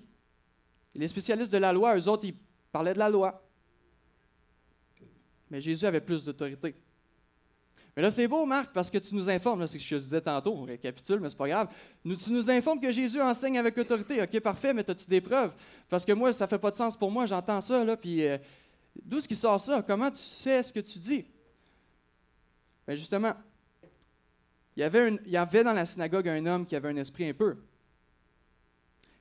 Les 0.93 1.07
spécialistes 1.07 1.51
de 1.51 1.57
la 1.57 1.73
loi, 1.73 1.97
eux 1.97 2.07
autres, 2.07 2.25
ils 2.25 2.35
parlaient 2.71 2.93
de 2.93 2.99
la 2.99 3.09
loi. 3.09 3.43
Mais 5.49 5.59
Jésus 5.59 5.85
avait 5.87 6.01
plus 6.01 6.23
d'autorité. 6.25 6.75
Mais 7.95 8.01
là, 8.01 8.09
c'est 8.09 8.27
beau, 8.27 8.45
Marc, 8.45 8.73
parce 8.73 8.89
que 8.89 8.97
tu 8.97 9.13
nous 9.13 9.29
informes, 9.29 9.67
c'est 9.67 9.77
ce 9.77 9.83
que 9.83 9.97
je 9.97 10.03
disais 10.03 10.21
tantôt, 10.21 10.53
on 10.53 10.63
récapitule, 10.63 11.19
mais 11.19 11.29
c'est 11.29 11.37
pas 11.37 11.47
grave. 11.47 11.67
tu 12.03 12.31
nous 12.31 12.49
informes 12.49 12.79
que 12.79 12.91
Jésus 12.91 13.21
enseigne 13.21 13.59
avec 13.59 13.77
autorité. 13.77 14.21
OK, 14.21 14.39
parfait, 14.39 14.73
mais 14.73 14.89
as-tu 14.89 15.05
des 15.05 15.21
preuves? 15.21 15.53
Parce 15.89 16.03
que 16.03 16.11
moi, 16.13 16.33
ça 16.33 16.47
fait 16.47 16.57
pas 16.57 16.71
de 16.71 16.75
sens 16.75 16.97
pour 16.97 17.11
moi, 17.11 17.27
j'entends 17.27 17.61
ça, 17.61 17.83
là, 17.83 17.95
puis 17.95 18.25
euh, 18.25 18.37
d'où 19.03 19.19
est-ce 19.19 19.27
qui 19.27 19.35
sort 19.35 19.61
ça? 19.61 19.83
Comment 19.83 20.09
tu 20.09 20.19
sais 20.19 20.63
ce 20.63 20.73
que 20.73 20.79
tu 20.79 20.97
dis? 20.97 21.25
Bien, 22.87 22.95
justement, 22.95 23.33
il 24.75 24.79
y, 24.79 24.83
avait 24.83 25.13
il 25.25 25.31
y 25.31 25.37
avait 25.37 25.63
dans 25.63 25.73
la 25.73 25.85
synagogue 25.85 26.27
un 26.27 26.45
homme 26.47 26.65
qui 26.65 26.75
avait 26.75 26.89
un 26.89 26.97
esprit 26.97 27.29
un 27.29 27.33
peu. 27.33 27.57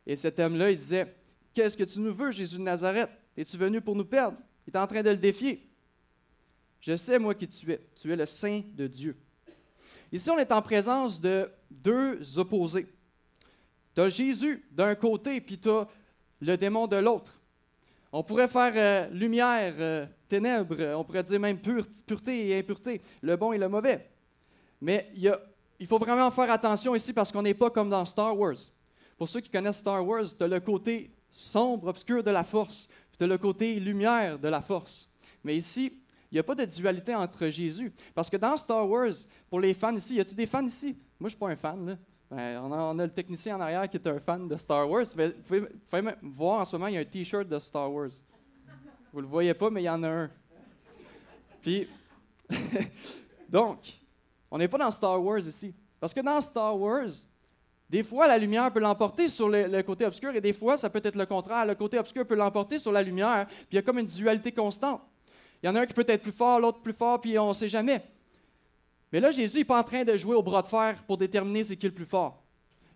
Et 0.06 0.16
cet 0.16 0.40
homme-là, 0.40 0.70
il 0.70 0.78
disait 0.78 1.14
Qu'est-ce 1.52 1.76
que 1.76 1.84
tu 1.84 2.00
nous 2.00 2.14
veux, 2.14 2.30
Jésus 2.30 2.56
de 2.56 2.62
Nazareth? 2.62 3.10
Es-tu 3.36 3.56
venu 3.56 3.80
pour 3.80 3.94
nous 3.94 4.04
perdre? 4.04 4.38
Il 4.66 4.74
est 4.74 4.78
en 4.78 4.86
train 4.86 5.02
de 5.02 5.10
le 5.10 5.16
défier. 5.16 5.68
Je 6.82 6.96
sais, 6.96 7.18
moi, 7.18 7.34
qui 7.34 7.46
tu 7.46 7.72
es. 7.72 7.80
Tu 7.94 8.12
es 8.12 8.16
le 8.16 8.26
Saint 8.26 8.60
de 8.74 8.88
Dieu. 8.88 9.16
Ici, 10.10 10.28
on 10.30 10.38
est 10.38 10.50
en 10.50 10.60
présence 10.60 11.20
de 11.20 11.48
deux 11.70 12.38
opposés. 12.38 12.86
Tu 13.94 14.00
as 14.00 14.08
Jésus 14.08 14.66
d'un 14.72 14.94
côté, 14.96 15.40
puis 15.40 15.58
tu 15.58 15.70
as 15.70 15.86
le 16.40 16.56
démon 16.56 16.88
de 16.88 16.96
l'autre. 16.96 17.40
On 18.10 18.22
pourrait 18.24 18.48
faire 18.48 18.72
euh, 18.74 19.08
lumière, 19.10 19.74
euh, 19.78 20.06
ténèbres, 20.28 20.96
on 20.96 21.04
pourrait 21.04 21.22
dire 21.22 21.40
même 21.40 21.58
pureté 21.58 22.48
et 22.48 22.58
impureté, 22.58 23.00
le 23.22 23.36
bon 23.36 23.52
et 23.52 23.58
le 23.58 23.68
mauvais. 23.68 24.10
Mais 24.80 25.08
il, 25.14 25.32
il 25.78 25.86
faut 25.86 25.98
vraiment 25.98 26.30
faire 26.30 26.50
attention 26.50 26.94
ici 26.94 27.12
parce 27.12 27.30
qu'on 27.30 27.42
n'est 27.42 27.54
pas 27.54 27.70
comme 27.70 27.88
dans 27.88 28.04
Star 28.04 28.36
Wars. 28.36 28.58
Pour 29.16 29.28
ceux 29.28 29.40
qui 29.40 29.48
connaissent 29.48 29.78
Star 29.78 30.06
Wars, 30.06 30.24
tu 30.36 30.44
as 30.44 30.48
le 30.48 30.60
côté 30.60 31.10
sombre, 31.30 31.86
obscur 31.86 32.22
de 32.22 32.30
la 32.30 32.44
force, 32.44 32.86
puis 32.86 33.18
tu 33.18 33.24
as 33.24 33.28
le 33.28 33.38
côté 33.38 33.78
lumière 33.78 34.38
de 34.38 34.48
la 34.48 34.60
force. 34.60 35.08
Mais 35.44 35.56
ici, 35.56 36.01
il 36.32 36.36
n'y 36.36 36.38
a 36.40 36.44
pas 36.44 36.54
de 36.54 36.64
dualité 36.64 37.14
entre 37.14 37.46
Jésus. 37.48 37.92
Parce 38.14 38.30
que 38.30 38.38
dans 38.38 38.56
Star 38.56 38.88
Wars, 38.88 39.12
pour 39.50 39.60
les 39.60 39.74
fans 39.74 39.94
ici, 39.94 40.14
y 40.14 40.20
a-t-il 40.20 40.34
des 40.34 40.46
fans 40.46 40.64
ici? 40.64 40.96
Moi, 41.20 41.20
je 41.20 41.24
ne 41.24 41.28
suis 41.28 41.38
pas 41.38 41.48
un 41.48 41.56
fan. 41.56 41.86
Là. 41.86 41.98
Ben, 42.30 42.58
on, 42.64 42.98
a, 42.98 43.04
le 43.04 43.12
technicien 43.12 43.56
en 43.56 43.60
arrière 43.60 43.86
qui 43.86 43.98
est 43.98 44.06
un 44.06 44.18
fan 44.18 44.48
de 44.48 44.56
Star 44.56 44.88
Wars. 44.88 45.04
Mais 45.14 45.28
vous 45.28 45.66
pouvez, 45.86 46.14
voir 46.22 46.60
en 46.60 46.64
ce 46.64 46.74
moment, 46.74 46.86
il 46.86 46.94
y 46.94 46.96
a 46.96 47.00
un 47.00 47.04
T-shirt 47.04 47.46
de 47.46 47.58
Star 47.58 47.92
Wars. 47.92 48.08
Vous 49.12 49.18
ne 49.18 49.24
le 49.24 49.28
voyez 49.28 49.52
pas, 49.52 49.68
mais 49.68 49.82
il 49.82 49.84
y 49.84 49.90
en 49.90 50.02
a 50.02 50.08
un. 50.08 50.30
Puis, 51.60 51.86
donc, 53.50 53.80
on 54.50 54.56
n'est 54.56 54.68
pas 54.68 54.78
dans 54.78 54.90
Star 54.90 55.22
Wars 55.22 55.40
ici. 55.40 55.74
Parce 56.00 56.14
que 56.14 56.20
dans 56.20 56.40
Star 56.40 56.80
Wars, 56.80 57.10
des 57.90 58.02
fois, 58.02 58.26
la 58.26 58.38
lumière 58.38 58.72
peut 58.72 58.80
l'emporter 58.80 59.28
sur 59.28 59.50
le, 59.50 59.66
le, 59.66 59.82
côté 59.82 60.06
obscur 60.06 60.34
et 60.34 60.40
des 60.40 60.54
fois, 60.54 60.78
ça 60.78 60.88
peut 60.88 61.02
être 61.04 61.14
le 61.14 61.26
contraire. 61.26 61.66
Le 61.66 61.74
côté 61.74 61.98
obscur 61.98 62.26
peut 62.26 62.36
l'emporter 62.36 62.78
sur 62.78 62.90
la 62.90 63.02
lumière. 63.02 63.46
Puis 63.46 63.66
il 63.72 63.76
y 63.76 63.78
a 63.78 63.82
comme 63.82 63.98
une 63.98 64.06
dualité 64.06 64.50
constante. 64.50 65.02
Il 65.62 65.66
y 65.66 65.68
en 65.68 65.74
a 65.76 65.80
un 65.82 65.86
qui 65.86 65.94
peut 65.94 66.04
être 66.06 66.22
plus 66.22 66.32
fort, 66.32 66.58
l'autre 66.58 66.80
plus 66.80 66.92
fort, 66.92 67.20
puis 67.20 67.38
on 67.38 67.48
ne 67.48 67.54
sait 67.54 67.68
jamais. 67.68 68.02
Mais 69.12 69.20
là, 69.20 69.30
Jésus 69.30 69.58
n'est 69.58 69.64
pas 69.64 69.78
en 69.78 69.84
train 69.84 70.04
de 70.04 70.16
jouer 70.16 70.34
au 70.34 70.42
bras 70.42 70.62
de 70.62 70.68
fer 70.68 71.04
pour 71.06 71.18
déterminer 71.18 71.64
c'est 71.64 71.76
qui 71.76 71.86
le 71.86 71.94
plus 71.94 72.06
fort. 72.06 72.42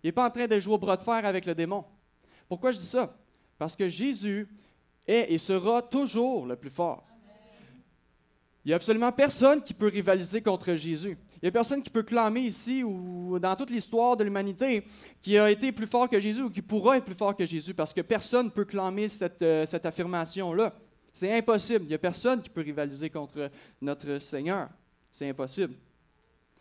Il 0.03 0.07
n'est 0.07 0.11
pas 0.11 0.27
en 0.27 0.31
train 0.31 0.47
de 0.47 0.59
jouer 0.59 0.73
au 0.73 0.77
bras 0.79 0.97
de 0.97 1.03
fer 1.03 1.25
avec 1.25 1.45
le 1.45 1.55
démon. 1.55 1.85
Pourquoi 2.49 2.71
je 2.71 2.77
dis 2.77 2.85
ça? 2.85 3.15
Parce 3.57 3.75
que 3.75 3.87
Jésus 3.87 4.47
est 5.05 5.31
et 5.31 5.37
sera 5.37 5.81
toujours 5.81 6.45
le 6.45 6.55
plus 6.55 6.69
fort. 6.69 7.03
Il 8.65 8.69
n'y 8.69 8.73
a 8.73 8.75
absolument 8.75 9.13
personne 9.13 9.63
qui 9.63 9.73
peut 9.73 9.87
rivaliser 9.87 10.41
contre 10.41 10.75
Jésus. 10.75 11.17
Il 11.35 11.39
n'y 11.43 11.49
a 11.49 11.51
personne 11.51 11.81
qui 11.81 11.89
peut 11.89 12.03
clamer 12.03 12.41
ici 12.41 12.83
ou 12.83 13.39
dans 13.39 13.55
toute 13.55 13.69
l'histoire 13.69 14.17
de 14.17 14.25
l'humanité 14.25 14.85
qui 15.21 15.37
a 15.37 15.49
été 15.49 15.71
plus 15.71 15.87
fort 15.87 16.09
que 16.09 16.19
Jésus 16.19 16.41
ou 16.41 16.49
qui 16.49 16.61
pourra 16.61 16.97
être 16.97 17.05
plus 17.05 17.15
fort 17.15 17.33
que 17.33 17.45
Jésus 17.45 17.73
parce 17.73 17.93
que 17.93 18.01
personne 18.01 18.47
ne 18.47 18.51
peut 18.51 18.65
clamer 18.65 19.07
cette, 19.07 19.41
euh, 19.41 19.65
cette 19.65 19.85
affirmation-là. 19.85 20.73
C'est 21.17 21.35
impossible. 21.35 21.85
Il 21.85 21.87
n'y 21.87 21.95
a 21.95 21.97
personne 21.97 22.43
qui 22.43 22.49
peut 22.51 22.61
rivaliser 22.61 23.09
contre 23.09 23.49
notre 23.81 24.19
Seigneur. 24.19 24.69
C'est 25.11 25.27
impossible. 25.27 25.73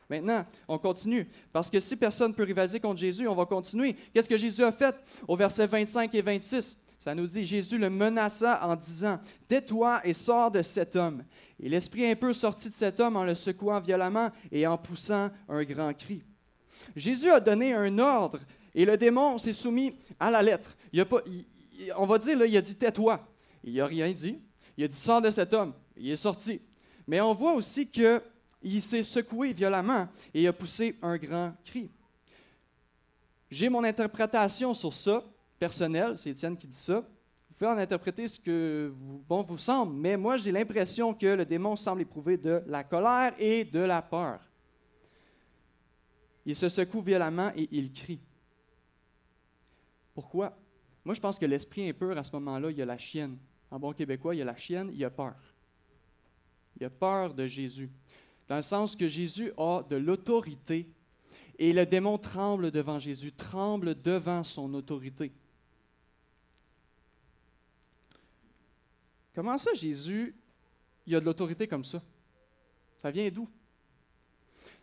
Maintenant, 0.08 0.46
on 0.66 0.78
continue. 0.78 1.28
Parce 1.52 1.70
que 1.70 1.78
si 1.78 1.94
personne 1.94 2.30
ne 2.30 2.34
peut 2.34 2.44
rivaliser 2.44 2.80
contre 2.80 2.98
Jésus, 2.98 3.28
on 3.28 3.34
va 3.34 3.44
continuer. 3.44 3.94
Qu'est-ce 4.14 4.30
que 4.30 4.38
Jésus 4.38 4.64
a 4.64 4.72
fait 4.72 4.96
au 5.28 5.36
verset 5.36 5.66
25 5.66 6.14
et 6.14 6.22
26? 6.22 6.78
Ça 6.98 7.14
nous 7.14 7.26
dit, 7.26 7.44
Jésus 7.44 7.76
le 7.76 7.90
menaça 7.90 8.66
en 8.66 8.74
disant, 8.76 9.20
Tais-toi 9.46 10.00
et 10.04 10.14
sors 10.14 10.50
de 10.50 10.62
cet 10.62 10.96
homme. 10.96 11.22
Et 11.60 11.68
l'esprit 11.68 12.10
un 12.10 12.16
peu 12.16 12.32
sorti 12.32 12.70
de 12.70 12.74
cet 12.74 12.98
homme 12.98 13.16
en 13.16 13.24
le 13.24 13.34
secouant 13.34 13.78
violemment 13.78 14.30
et 14.50 14.66
en 14.66 14.78
poussant 14.78 15.28
un 15.50 15.64
grand 15.64 15.92
cri. 15.92 16.22
Jésus 16.96 17.30
a 17.30 17.40
donné 17.40 17.74
un 17.74 17.98
ordre 17.98 18.38
et 18.74 18.86
le 18.86 18.96
démon 18.96 19.36
s'est 19.36 19.52
soumis 19.52 19.94
à 20.18 20.30
la 20.30 20.40
lettre. 20.40 20.78
Il 20.94 21.00
a 21.02 21.04
pas, 21.04 21.20
on 21.98 22.06
va 22.06 22.16
dire, 22.16 22.42
il 22.42 22.56
a 22.56 22.62
dit 22.62 22.76
Tais-toi. 22.76 23.20
Il 23.62 23.74
n'a 23.74 23.86
rien 23.86 24.10
dit. 24.12 24.38
Il 24.76 24.84
a 24.84 24.88
dit 24.88 24.96
Sors 24.96 25.22
de 25.22 25.30
cet 25.30 25.52
homme. 25.52 25.72
Il 25.96 26.10
est 26.10 26.16
sorti. 26.16 26.60
Mais 27.06 27.20
on 27.20 27.32
voit 27.32 27.54
aussi 27.54 27.88
qu'il 27.88 28.80
s'est 28.80 29.02
secoué 29.02 29.52
violemment 29.52 30.08
et 30.34 30.46
a 30.46 30.52
poussé 30.52 30.96
un 31.02 31.16
grand 31.16 31.54
cri. 31.64 31.90
J'ai 33.50 33.68
mon 33.68 33.84
interprétation 33.84 34.74
sur 34.74 34.92
ça, 34.92 35.24
personnelle, 35.58 36.18
c'est 36.18 36.30
Étienne 36.30 36.56
qui 36.56 36.66
dit 36.66 36.76
ça. 36.76 37.00
Vous 37.00 37.54
pouvez 37.54 37.70
en 37.70 37.78
interpréter 37.78 38.28
ce 38.28 38.38
que 38.38 38.92
bon 39.28 39.40
vous 39.42 39.56
semble, 39.56 39.94
mais 39.94 40.16
moi 40.16 40.36
j'ai 40.36 40.52
l'impression 40.52 41.14
que 41.14 41.26
le 41.26 41.44
démon 41.44 41.76
semble 41.76 42.02
éprouver 42.02 42.36
de 42.36 42.62
la 42.66 42.84
colère 42.84 43.32
et 43.38 43.64
de 43.64 43.78
la 43.78 44.02
peur. 44.02 44.40
Il 46.44 46.54
se 46.54 46.68
secoue 46.68 47.00
violemment 47.00 47.50
et 47.56 47.68
il 47.72 47.92
crie. 47.92 48.20
Pourquoi? 50.14 50.56
Moi, 51.04 51.14
je 51.14 51.20
pense 51.20 51.38
que 51.38 51.44
l'esprit 51.44 51.88
impur, 51.88 52.16
à 52.16 52.24
ce 52.24 52.32
moment-là, 52.32 52.70
il 52.70 52.78
y 52.78 52.82
a 52.82 52.86
la 52.86 52.96
chienne. 52.96 53.36
En 53.70 53.78
bon 53.78 53.92
québécois, 53.92 54.34
il 54.34 54.38
y 54.38 54.42
a 54.42 54.44
la 54.44 54.54
chienne, 54.54 54.90
il 54.92 55.04
a 55.04 55.10
peur. 55.10 55.34
Il 56.78 56.84
a 56.84 56.90
peur 56.90 57.34
de 57.34 57.46
Jésus. 57.46 57.90
Dans 58.48 58.56
le 58.56 58.62
sens 58.62 58.94
que 58.94 59.08
Jésus 59.08 59.52
a 59.56 59.82
de 59.88 59.96
l'autorité 59.96 60.88
et 61.58 61.72
le 61.72 61.86
démon 61.86 62.18
tremble 62.18 62.70
devant 62.70 62.98
Jésus, 62.98 63.32
tremble 63.32 64.00
devant 64.00 64.44
son 64.44 64.72
autorité. 64.74 65.32
Comment 69.34 69.58
ça, 69.58 69.72
Jésus, 69.74 70.34
il 71.06 71.16
a 71.16 71.20
de 71.20 71.24
l'autorité 71.24 71.66
comme 71.66 71.84
ça? 71.84 72.02
Ça 72.98 73.10
vient 73.10 73.28
d'où? 73.30 73.48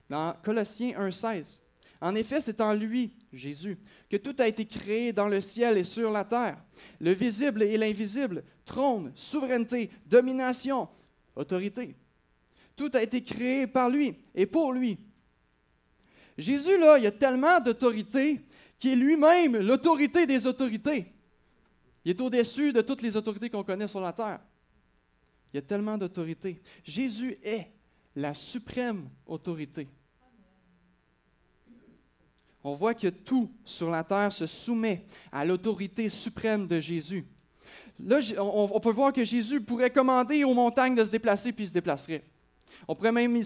Dans 0.09 0.35
Colossiens 0.43 0.91
1,16. 0.99 1.61
En 2.03 2.15
effet, 2.15 2.41
c'est 2.41 2.59
en 2.59 2.73
lui, 2.73 3.13
Jésus, 3.31 3.77
que 4.09 4.17
tout 4.17 4.35
a 4.39 4.45
été 4.45 4.65
créé 4.65 5.13
dans 5.13 5.29
le 5.29 5.39
ciel 5.39 5.77
et 5.77 5.85
sur 5.85 6.11
la 6.11 6.25
terre, 6.25 6.61
le 6.99 7.11
visible 7.11 7.63
et 7.63 7.77
l'invisible, 7.77 8.43
trône, 8.65 9.13
souveraineté, 9.15 9.89
domination, 10.05 10.89
autorité. 11.33 11.95
Tout 12.75 12.91
a 12.93 13.01
été 13.01 13.23
créé 13.23 13.67
par 13.67 13.89
lui 13.89 14.17
et 14.35 14.45
pour 14.45 14.73
lui. 14.73 14.97
Jésus, 16.37 16.77
là, 16.77 16.97
il 16.97 17.05
a 17.07 17.11
tellement 17.11 17.61
d'autorité 17.61 18.41
qu'il 18.77 18.91
est 18.91 18.95
lui-même 18.97 19.55
l'autorité 19.59 20.27
des 20.27 20.45
autorités. 20.45 21.05
Il 22.03 22.11
est 22.11 22.19
au-dessus 22.19 22.73
de 22.73 22.81
toutes 22.81 23.01
les 23.01 23.15
autorités 23.15 23.49
qu'on 23.49 23.63
connaît 23.63 23.87
sur 23.87 24.01
la 24.01 24.11
terre. 24.11 24.41
Il 25.53 25.55
y 25.55 25.59
a 25.59 25.61
tellement 25.61 25.97
d'autorité. 25.97 26.61
Jésus 26.83 27.37
est 27.41 27.71
la 28.13 28.33
suprême 28.33 29.07
autorité 29.25 29.87
on 32.63 32.73
voit 32.73 32.93
que 32.93 33.07
tout 33.07 33.51
sur 33.65 33.89
la 33.89 34.03
terre 34.03 34.31
se 34.31 34.45
soumet 34.45 35.05
à 35.31 35.43
l'autorité 35.43 36.09
suprême 36.09 36.67
de 36.67 36.79
Jésus. 36.79 37.25
Là, 37.99 38.19
on, 38.39 38.79
peut 38.79 38.91
voir 38.91 39.13
que 39.13 39.23
Jésus 39.23 39.61
pourrait 39.61 39.91
commander 39.91 40.43
aux 40.43 40.53
montagnes 40.53 40.95
de 40.95 41.03
se 41.03 41.11
déplacer, 41.11 41.51
puis 41.51 41.65
il 41.65 41.67
se 41.67 41.73
déplacerait. 41.73 42.23
On 42.87 42.95
pourrait 42.95 43.11
même 43.11 43.39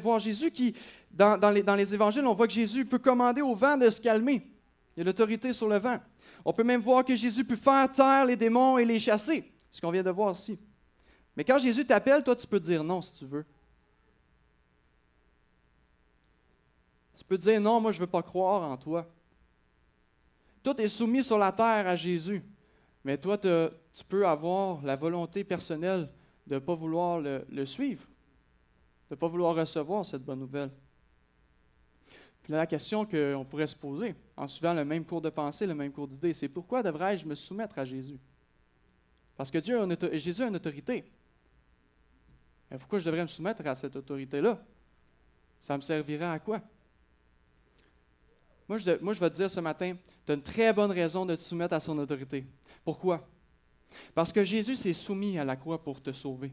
voir 0.00 0.18
Jésus 0.18 0.50
qui, 0.50 0.74
dans, 1.10 1.50
les, 1.50 1.62
dans 1.62 1.76
les 1.76 1.94
évangiles, 1.94 2.26
on 2.26 2.34
voit 2.34 2.46
que 2.46 2.52
Jésus 2.52 2.84
peut 2.84 2.98
commander 2.98 3.42
au 3.42 3.54
vent 3.54 3.76
de 3.76 3.88
se 3.88 4.00
calmer. 4.00 4.46
Il 4.96 5.00
y 5.00 5.02
a 5.02 5.04
l'autorité 5.04 5.52
sur 5.52 5.68
le 5.68 5.78
vent. 5.78 5.98
On 6.44 6.52
peut 6.52 6.64
même 6.64 6.80
voir 6.80 7.04
que 7.04 7.14
Jésus 7.14 7.44
peut 7.44 7.56
faire 7.56 7.90
taire 7.92 8.24
les 8.24 8.36
démons 8.36 8.78
et 8.78 8.84
les 8.84 8.98
chasser, 8.98 9.52
ce 9.70 9.80
qu'on 9.80 9.90
vient 9.90 10.02
de 10.02 10.10
voir 10.10 10.34
ici. 10.34 10.58
Mais 11.36 11.44
quand 11.44 11.58
Jésus 11.58 11.84
t'appelle, 11.84 12.22
toi, 12.22 12.34
tu 12.34 12.46
peux 12.46 12.60
dire 12.60 12.82
non 12.82 13.02
si 13.02 13.14
tu 13.14 13.26
veux. 13.26 13.44
Tu 17.16 17.24
peux 17.24 17.38
dire 17.38 17.60
non, 17.60 17.80
moi 17.80 17.92
je 17.92 17.98
ne 17.98 18.04
veux 18.04 18.10
pas 18.10 18.22
croire 18.22 18.70
en 18.70 18.76
toi. 18.76 19.10
Tout 20.62 20.78
est 20.80 20.88
soumis 20.88 21.24
sur 21.24 21.38
la 21.38 21.50
terre 21.50 21.86
à 21.86 21.96
Jésus. 21.96 22.44
Mais 23.04 23.16
toi, 23.16 23.38
tu 23.38 24.04
peux 24.08 24.26
avoir 24.26 24.82
la 24.82 24.96
volonté 24.96 25.44
personnelle 25.44 26.10
de 26.46 26.54
ne 26.54 26.58
pas 26.58 26.74
vouloir 26.74 27.20
le, 27.20 27.64
suivre. 27.64 28.02
de 29.08 29.14
ne 29.14 29.16
pas 29.16 29.28
vouloir 29.28 29.54
recevoir 29.54 30.04
cette 30.04 30.24
bonne 30.24 30.40
nouvelle. 30.40 30.70
Puis 32.42 32.52
là, 32.52 32.58
la 32.58 32.66
question 32.66 33.06
qu'on 33.06 33.46
pourrait 33.48 33.66
se 33.66 33.76
poser, 33.76 34.14
en 34.36 34.46
suivant 34.46 34.74
le 34.74 34.84
même 34.84 35.04
cours 35.04 35.20
de 35.20 35.30
pensée, 35.30 35.66
le 35.66 35.74
même 35.74 35.92
cours 35.92 36.06
d'idée, 36.06 36.34
c'est 36.34 36.48
pourquoi 36.48 36.82
devrais-je 36.82 37.26
me 37.26 37.34
soumettre 37.34 37.78
à 37.78 37.84
Jésus? 37.84 38.18
Parce 39.36 39.50
que 39.50 39.58
Dieu 39.58 39.80
Jésus 40.12 40.42
a 40.42 40.48
une 40.48 40.56
autorité. 40.56 41.10
Mais 42.70 42.78
pourquoi 42.78 42.98
je 42.98 43.04
devrais 43.04 43.22
me 43.22 43.28
soumettre 43.28 43.66
à 43.66 43.74
cette 43.74 43.96
autorité-là? 43.96 44.62
Ça 45.60 45.76
me 45.76 45.82
servirait 45.82 46.26
à 46.26 46.38
quoi? 46.38 46.60
Moi 48.68 48.78
je, 48.78 48.98
moi, 49.00 49.12
vais 49.14 49.30
te 49.30 49.36
dire 49.36 49.50
ce 49.50 49.60
matin, 49.60 49.96
tu 50.24 50.32
as 50.32 50.34
une 50.34 50.42
très 50.42 50.72
bonne 50.72 50.90
raison 50.90 51.24
de 51.24 51.34
te 51.34 51.40
soumettre 51.40 51.74
à 51.74 51.80
son 51.80 51.96
autorité. 51.98 52.44
Pourquoi? 52.84 53.28
Parce 54.14 54.32
que 54.32 54.42
Jésus 54.42 54.76
s'est 54.76 54.92
soumis 54.92 55.38
à 55.38 55.44
la 55.44 55.56
croix 55.56 55.82
pour 55.82 56.02
te 56.02 56.12
sauver. 56.12 56.52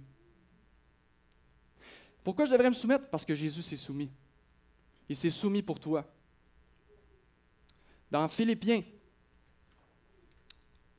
Pourquoi 2.23 2.45
je 2.45 2.51
devrais 2.51 2.69
me 2.69 2.75
soumettre? 2.75 3.09
Parce 3.09 3.25
que 3.25 3.35
Jésus 3.35 3.61
s'est 3.61 3.75
soumis. 3.75 4.11
Il 5.09 5.15
s'est 5.15 5.29
soumis 5.29 5.61
pour 5.61 5.79
toi. 5.79 6.05
Dans 8.09 8.27
Philippiens, 8.27 8.83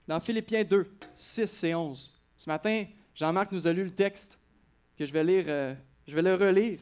dans 0.06 0.20
Philippiens 0.20 0.64
2, 0.64 0.98
6 1.16 1.64
et 1.64 1.74
11, 1.74 2.14
ce 2.36 2.50
matin, 2.50 2.84
Jean-Marc 3.14 3.52
nous 3.52 3.66
a 3.66 3.72
lu 3.72 3.84
le 3.84 3.90
texte 3.94 4.38
que 4.98 5.06
je 5.06 5.12
vais 5.12 5.24
lire, 5.24 5.44
euh, 5.46 5.74
je 6.06 6.14
vais 6.14 6.22
le 6.22 6.34
relire. 6.34 6.80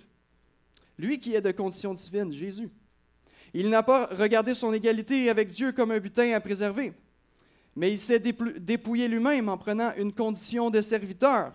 Lui 0.98 1.18
qui 1.18 1.34
est 1.34 1.40
de 1.40 1.52
condition 1.52 1.92
divine, 1.92 2.32
Jésus. 2.32 2.70
Il 3.54 3.68
n'a 3.68 3.82
pas 3.82 4.06
regardé 4.06 4.54
son 4.54 4.72
égalité 4.72 5.28
avec 5.28 5.50
Dieu 5.50 5.72
comme 5.72 5.90
un 5.90 5.98
butin 5.98 6.32
à 6.32 6.40
préserver, 6.40 6.92
mais 7.76 7.90
il 7.90 7.98
s'est 7.98 8.18
dépouillé 8.18 9.08
lui-même 9.08 9.48
en 9.48 9.58
prenant 9.58 9.92
une 9.96 10.12
condition 10.12 10.70
de 10.70 10.80
serviteur, 10.80 11.52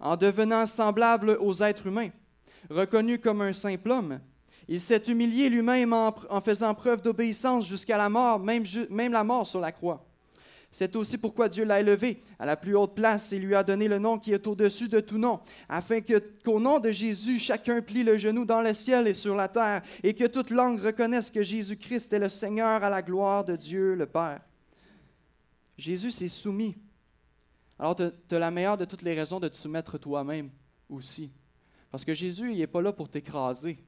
en 0.00 0.16
devenant 0.16 0.66
semblable 0.66 1.38
aux 1.40 1.62
êtres 1.62 1.86
humains. 1.86 2.10
Reconnu 2.70 3.18
comme 3.18 3.42
un 3.42 3.52
simple 3.52 3.90
homme, 3.90 4.20
il 4.68 4.80
s'est 4.80 5.02
humilié 5.06 5.48
lui-même 5.48 5.92
en, 5.92 6.40
faisant 6.42 6.74
preuve 6.74 7.02
d'obéissance 7.02 7.66
jusqu'à 7.66 7.96
la 7.96 8.08
mort, 8.08 8.38
même, 8.38 8.64
même 8.90 9.12
la 9.12 9.24
mort 9.24 9.46
sur 9.46 9.60
la 9.60 9.72
croix. 9.72 10.07
C'est 10.70 10.96
aussi 10.96 11.16
pourquoi 11.16 11.48
Dieu 11.48 11.64
l'a 11.64 11.80
élevé 11.80 12.22
à 12.38 12.44
la 12.44 12.56
plus 12.56 12.76
haute 12.76 12.94
place 12.94 13.32
et 13.32 13.38
lui 13.38 13.54
a 13.54 13.64
donné 13.64 13.88
le 13.88 13.98
nom 13.98 14.18
qui 14.18 14.32
est 14.32 14.46
au-dessus 14.46 14.88
de 14.88 15.00
tout 15.00 15.18
nom, 15.18 15.40
afin 15.68 16.00
qu'au 16.00 16.60
nom 16.60 16.78
de 16.78 16.90
Jésus, 16.90 17.38
chacun 17.38 17.80
plie 17.80 18.04
le 18.04 18.16
genou 18.16 18.44
dans 18.44 18.60
le 18.60 18.74
ciel 18.74 19.08
et 19.08 19.14
sur 19.14 19.34
la 19.34 19.48
terre, 19.48 19.82
et 20.02 20.14
que 20.14 20.26
toute 20.26 20.50
langue 20.50 20.80
reconnaisse 20.80 21.30
que 21.30 21.42
Jésus-Christ 21.42 22.12
est 22.12 22.18
le 22.18 22.28
Seigneur 22.28 22.84
à 22.84 22.90
la 22.90 23.02
gloire 23.02 23.44
de 23.44 23.56
Dieu 23.56 23.94
le 23.94 24.06
Père. 24.06 24.42
Jésus 25.78 26.10
s'est 26.10 26.28
soumis. 26.28 26.76
Alors, 27.78 27.96
tu 27.96 28.34
as 28.34 28.38
la 28.38 28.50
meilleure 28.50 28.76
de 28.76 28.84
toutes 28.84 29.02
les 29.02 29.14
raisons 29.14 29.40
de 29.40 29.48
te 29.48 29.56
soumettre 29.56 29.98
toi-même 29.98 30.50
aussi. 30.88 31.32
Parce 31.90 32.04
que 32.04 32.12
Jésus, 32.12 32.52
il 32.52 32.58
n'est 32.58 32.66
pas 32.66 32.82
là 32.82 32.92
pour 32.92 33.08
t'écraser. 33.08 33.82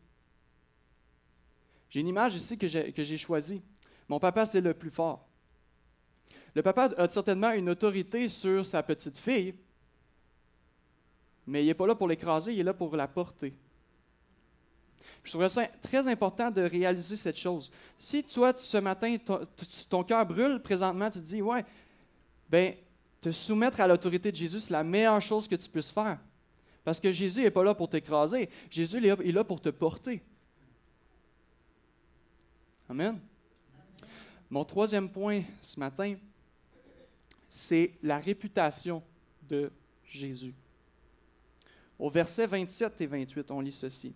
J'ai 1.90 2.00
une 2.00 2.08
image 2.08 2.36
ici 2.36 2.56
que 2.56 2.68
j'ai 2.68 3.16
choisie. 3.16 3.62
Mon 4.08 4.18
papa, 4.18 4.46
c'est 4.46 4.60
le 4.60 4.72
plus 4.74 4.90
fort. 4.90 5.29
Le 6.54 6.62
papa 6.62 6.90
a 6.96 7.08
certainement 7.08 7.52
une 7.52 7.68
autorité 7.70 8.28
sur 8.28 8.66
sa 8.66 8.82
petite 8.82 9.18
fille, 9.18 9.54
mais 11.46 11.62
il 11.62 11.66
n'est 11.66 11.74
pas 11.74 11.86
là 11.86 11.94
pour 11.94 12.08
l'écraser, 12.08 12.52
il 12.52 12.60
est 12.60 12.64
là 12.64 12.74
pour 12.74 12.94
la 12.96 13.08
porter. 13.08 13.54
Je 15.22 15.32
trouve 15.32 15.46
ça 15.48 15.66
très 15.80 16.06
important 16.08 16.50
de 16.50 16.62
réaliser 16.62 17.16
cette 17.16 17.36
chose. 17.36 17.70
Si 17.98 18.22
toi, 18.24 18.52
ce 18.56 18.78
matin, 18.78 19.16
ton, 19.88 20.04
cœur 20.04 20.24
brûle 20.26 20.60
présentement, 20.60 21.10
tu 21.10 21.20
te 21.20 21.24
dis, 21.24 21.42
ouais, 21.42 21.64
ben, 22.48 22.74
te 23.20 23.30
soumettre 23.30 23.80
à 23.80 23.86
l'autorité 23.86 24.30
de 24.30 24.36
Jésus, 24.36 24.60
c'est 24.60 24.72
la 24.72 24.84
meilleure 24.84 25.20
chose 25.20 25.46
que 25.46 25.56
tu 25.56 25.68
puisses 25.68 25.90
faire. 25.90 26.18
Parce 26.84 26.98
que 26.98 27.12
Jésus 27.12 27.42
n'est 27.42 27.50
pas 27.50 27.62
là 27.62 27.74
pour 27.74 27.88
t'écraser. 27.88 28.48
Jésus 28.70 29.04
est 29.06 29.32
là 29.32 29.44
pour 29.44 29.60
te 29.60 29.68
porter. 29.68 30.22
Amen. 32.88 33.20
Mon 34.48 34.64
troisième 34.64 35.08
point 35.08 35.42
ce 35.62 35.78
matin, 35.78 36.16
c'est 37.60 37.92
la 38.02 38.18
réputation 38.18 39.02
de 39.46 39.70
Jésus. 40.02 40.54
Au 41.98 42.08
verset 42.08 42.46
27 42.46 43.00
et 43.02 43.06
28, 43.06 43.50
on 43.50 43.60
lit 43.60 43.70
ceci. 43.72 44.14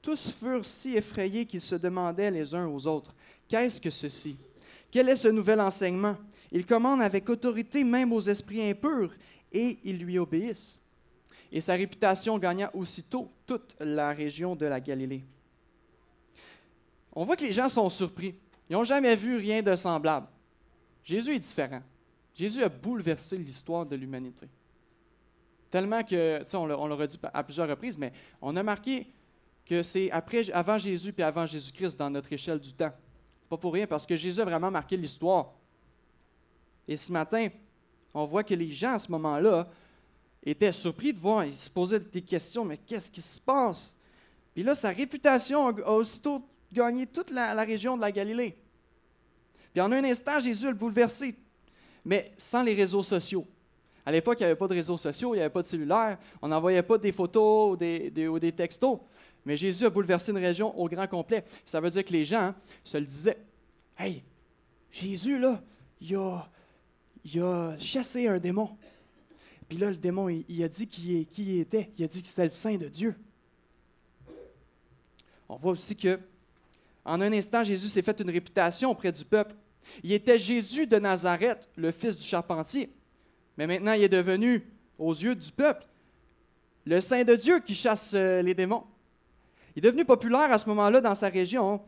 Tous 0.00 0.30
furent 0.30 0.64
si 0.64 0.96
effrayés 0.96 1.44
qu'ils 1.44 1.60
se 1.60 1.74
demandaient 1.74 2.30
les 2.30 2.54
uns 2.54 2.66
aux 2.66 2.86
autres, 2.86 3.14
Qu'est-ce 3.46 3.78
que 3.78 3.90
ceci? 3.90 4.38
Quel 4.90 5.10
est 5.10 5.16
ce 5.16 5.28
nouvel 5.28 5.60
enseignement? 5.60 6.16
Il 6.50 6.64
commande 6.64 7.02
avec 7.02 7.28
autorité 7.28 7.84
même 7.84 8.10
aux 8.10 8.22
esprits 8.22 8.70
impurs, 8.70 9.12
et 9.52 9.78
ils 9.84 9.98
lui 9.98 10.18
obéissent. 10.18 10.78
Et 11.52 11.60
sa 11.60 11.74
réputation 11.74 12.38
gagna 12.38 12.74
aussitôt 12.74 13.30
toute 13.46 13.76
la 13.80 14.14
région 14.14 14.56
de 14.56 14.64
la 14.64 14.80
Galilée. 14.80 15.22
On 17.12 17.24
voit 17.24 17.36
que 17.36 17.44
les 17.44 17.52
gens 17.52 17.68
sont 17.68 17.90
surpris. 17.90 18.34
Ils 18.70 18.72
n'ont 18.72 18.82
jamais 18.82 19.14
vu 19.14 19.36
rien 19.36 19.62
de 19.62 19.76
semblable. 19.76 20.26
Jésus 21.04 21.34
est 21.34 21.38
différent. 21.38 21.82
Jésus 22.34 22.62
a 22.62 22.68
bouleversé 22.68 23.36
l'histoire 23.36 23.86
de 23.86 23.96
l'humanité. 23.96 24.48
Tellement 25.70 26.02
que, 26.02 26.38
tu 26.40 26.46
sais, 26.46 26.56
on 26.56 26.66
l'a 26.66 27.06
dit 27.06 27.18
à 27.32 27.42
plusieurs 27.42 27.68
reprises, 27.68 27.96
mais 27.98 28.12
on 28.40 28.54
a 28.56 28.62
marqué 28.62 29.06
que 29.64 29.82
c'est 29.82 30.10
avant 30.10 30.78
Jésus 30.78 31.12
puis 31.12 31.22
avant 31.22 31.46
Jésus-Christ 31.46 31.98
dans 31.98 32.10
notre 32.10 32.32
échelle 32.32 32.58
du 32.58 32.72
temps. 32.72 32.92
Pas 33.48 33.56
pour 33.56 33.72
rien, 33.72 33.86
parce 33.86 34.06
que 34.06 34.16
Jésus 34.16 34.40
a 34.40 34.44
vraiment 34.44 34.70
marqué 34.70 34.96
l'histoire. 34.96 35.52
Et 36.86 36.96
ce 36.96 37.12
matin, 37.12 37.48
on 38.12 38.24
voit 38.24 38.44
que 38.44 38.54
les 38.54 38.72
gens 38.72 38.94
à 38.94 38.98
ce 38.98 39.10
moment-là 39.10 39.68
étaient 40.44 40.72
surpris 40.72 41.12
de 41.12 41.18
voir, 41.18 41.44
ils 41.44 41.54
se 41.54 41.70
posaient 41.70 42.00
des 42.00 42.22
questions, 42.22 42.64
mais 42.64 42.76
qu'est-ce 42.76 43.10
qui 43.10 43.20
se 43.20 43.40
passe? 43.40 43.96
Puis 44.52 44.62
là, 44.62 44.74
sa 44.74 44.90
réputation 44.90 45.68
a 45.68 45.90
aussitôt 45.90 46.46
gagné 46.72 47.06
toute 47.06 47.30
la, 47.30 47.54
la 47.54 47.64
région 47.64 47.96
de 47.96 48.02
la 48.02 48.12
Galilée. 48.12 48.56
Puis 49.72 49.80
en 49.80 49.90
un 49.90 50.04
instant, 50.04 50.38
Jésus 50.38 50.68
a 50.68 50.72
bouleversé 50.72 51.34
mais 52.04 52.32
sans 52.36 52.62
les 52.62 52.74
réseaux 52.74 53.02
sociaux. 53.02 53.46
À 54.06 54.12
l'époque, 54.12 54.36
il 54.38 54.42
n'y 54.42 54.46
avait 54.46 54.56
pas 54.56 54.68
de 54.68 54.74
réseaux 54.74 54.98
sociaux, 54.98 55.34
il 55.34 55.38
n'y 55.38 55.42
avait 55.42 55.52
pas 55.52 55.62
de 55.62 55.66
cellulaire, 55.66 56.18
on 56.42 56.48
n'envoyait 56.48 56.82
pas 56.82 56.98
des 56.98 57.12
photos 57.12 57.72
ou 57.72 57.76
des, 57.76 58.52
textos. 58.54 58.98
Mais 59.46 59.56
Jésus 59.56 59.84
a 59.84 59.90
bouleversé 59.90 60.30
une 60.30 60.38
région 60.38 60.78
au 60.78 60.88
grand 60.88 61.06
complet. 61.06 61.44
Ça 61.64 61.80
veut 61.80 61.90
dire 61.90 62.04
que 62.04 62.12
les 62.12 62.24
gens 62.24 62.54
se 62.82 62.98
le 62.98 63.06
disaient. 63.06 63.38
Hey, 63.98 64.22
Jésus, 64.90 65.38
là, 65.38 65.62
il 66.00 66.16
a, 67.40 67.76
chassé 67.78 68.26
un 68.26 68.38
démon. 68.38 68.70
Puis 69.68 69.78
là, 69.78 69.90
le 69.90 69.96
démon, 69.96 70.28
il, 70.28 70.62
a 70.62 70.68
dit 70.68 70.86
qui, 70.86 71.26
qui 71.26 71.56
il 71.56 71.60
était. 71.60 71.90
Il 71.96 72.04
a 72.04 72.08
dit 72.08 72.22
que 72.22 72.28
c'était 72.28 72.44
le 72.44 72.50
Saint 72.50 72.76
de 72.76 72.88
Dieu. 72.88 73.14
On 75.48 75.56
voit 75.56 75.72
aussi 75.72 75.96
que, 75.96 76.18
en 77.04 77.20
un 77.20 77.32
instant, 77.32 77.64
Jésus 77.64 77.88
s'est 77.88 78.02
fait 78.02 78.18
une 78.20 78.30
réputation 78.30 78.90
auprès 78.90 79.12
du 79.12 79.24
peuple. 79.24 79.54
Il 80.02 80.12
était 80.12 80.38
Jésus 80.38 80.86
de 80.86 80.98
Nazareth, 80.98 81.68
le 81.76 81.90
fils 81.90 82.16
du 82.16 82.24
charpentier. 82.24 82.90
Mais 83.56 83.66
maintenant, 83.66 83.92
il 83.92 84.02
est 84.02 84.08
devenu, 84.08 84.66
aux 84.98 85.12
yeux 85.12 85.34
du 85.34 85.50
peuple, 85.52 85.86
le 86.86 87.00
Saint 87.00 87.24
de 87.24 87.34
Dieu 87.34 87.60
qui 87.60 87.74
chasse 87.74 88.12
euh, 88.14 88.42
les 88.42 88.54
démons. 88.54 88.84
Il 89.74 89.84
est 89.84 89.88
devenu 89.88 90.04
populaire 90.04 90.52
à 90.52 90.58
ce 90.58 90.68
moment-là 90.68 91.00
dans 91.00 91.14
sa 91.14 91.28
région. 91.28 91.80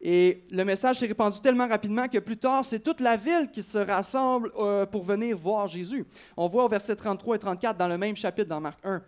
Et 0.00 0.44
le 0.50 0.64
message 0.64 0.98
s'est 0.98 1.06
répandu 1.06 1.40
tellement 1.40 1.68
rapidement 1.68 2.08
que 2.08 2.18
plus 2.18 2.38
tard, 2.38 2.64
c'est 2.64 2.80
toute 2.80 3.00
la 3.00 3.16
ville 3.16 3.50
qui 3.52 3.62
se 3.62 3.78
rassemble 3.78 4.50
euh, 4.58 4.86
pour 4.86 5.02
venir 5.02 5.36
voir 5.36 5.68
Jésus. 5.68 6.06
On 6.36 6.48
voit 6.48 6.64
au 6.64 6.68
verset 6.68 6.96
33 6.96 7.36
et 7.36 7.38
34 7.38 7.76
dans 7.76 7.88
le 7.88 7.98
même 7.98 8.16
chapitre 8.16 8.48
dans 8.48 8.60
Marc 8.60 8.78
1. 8.82 9.02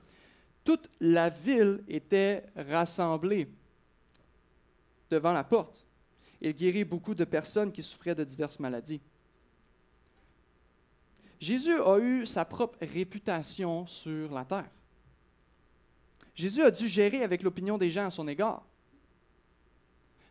Toute 0.65 0.91
la 1.01 1.31
ville 1.31 1.83
était 1.89 2.45
rassemblée 2.55 3.49
devant 5.11 5.33
la 5.33 5.45
porte 5.45 5.87
il 6.43 6.53
guérit 6.53 6.85
beaucoup 6.85 7.15
de 7.15 7.25
personnes 7.25 7.71
qui 7.71 7.83
souffraient 7.83 8.15
de 8.15 8.25
diverses 8.25 8.59
maladies. 8.59 9.01
Jésus 11.41 11.81
a 11.81 11.99
eu 11.99 12.27
sa 12.27 12.45
propre 12.45 12.79
réputation 12.81 13.87
sur 13.87 14.33
la 14.33 14.45
terre. 14.45 14.71
Jésus 16.35 16.63
a 16.63 16.71
dû 16.71 16.89
gérer 16.89 17.23
avec 17.23 17.43
l'opinion 17.43 17.79
des 17.79 17.91
gens 17.91 18.07
à 18.07 18.11
son 18.11 18.27
égard. 18.27 18.65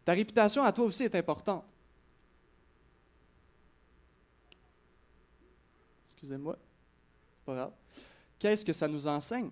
Ta 0.03 0.13
réputation 0.13 0.63
à 0.63 0.71
toi 0.71 0.85
aussi 0.85 1.03
est 1.03 1.15
importante. 1.15 1.63
Excusez-moi, 6.13 6.57
pas 7.45 7.55
grave. 7.55 7.73
Qu'est-ce 8.37 8.65
que 8.65 8.73
ça 8.73 8.87
nous 8.87 9.07
enseigne? 9.07 9.51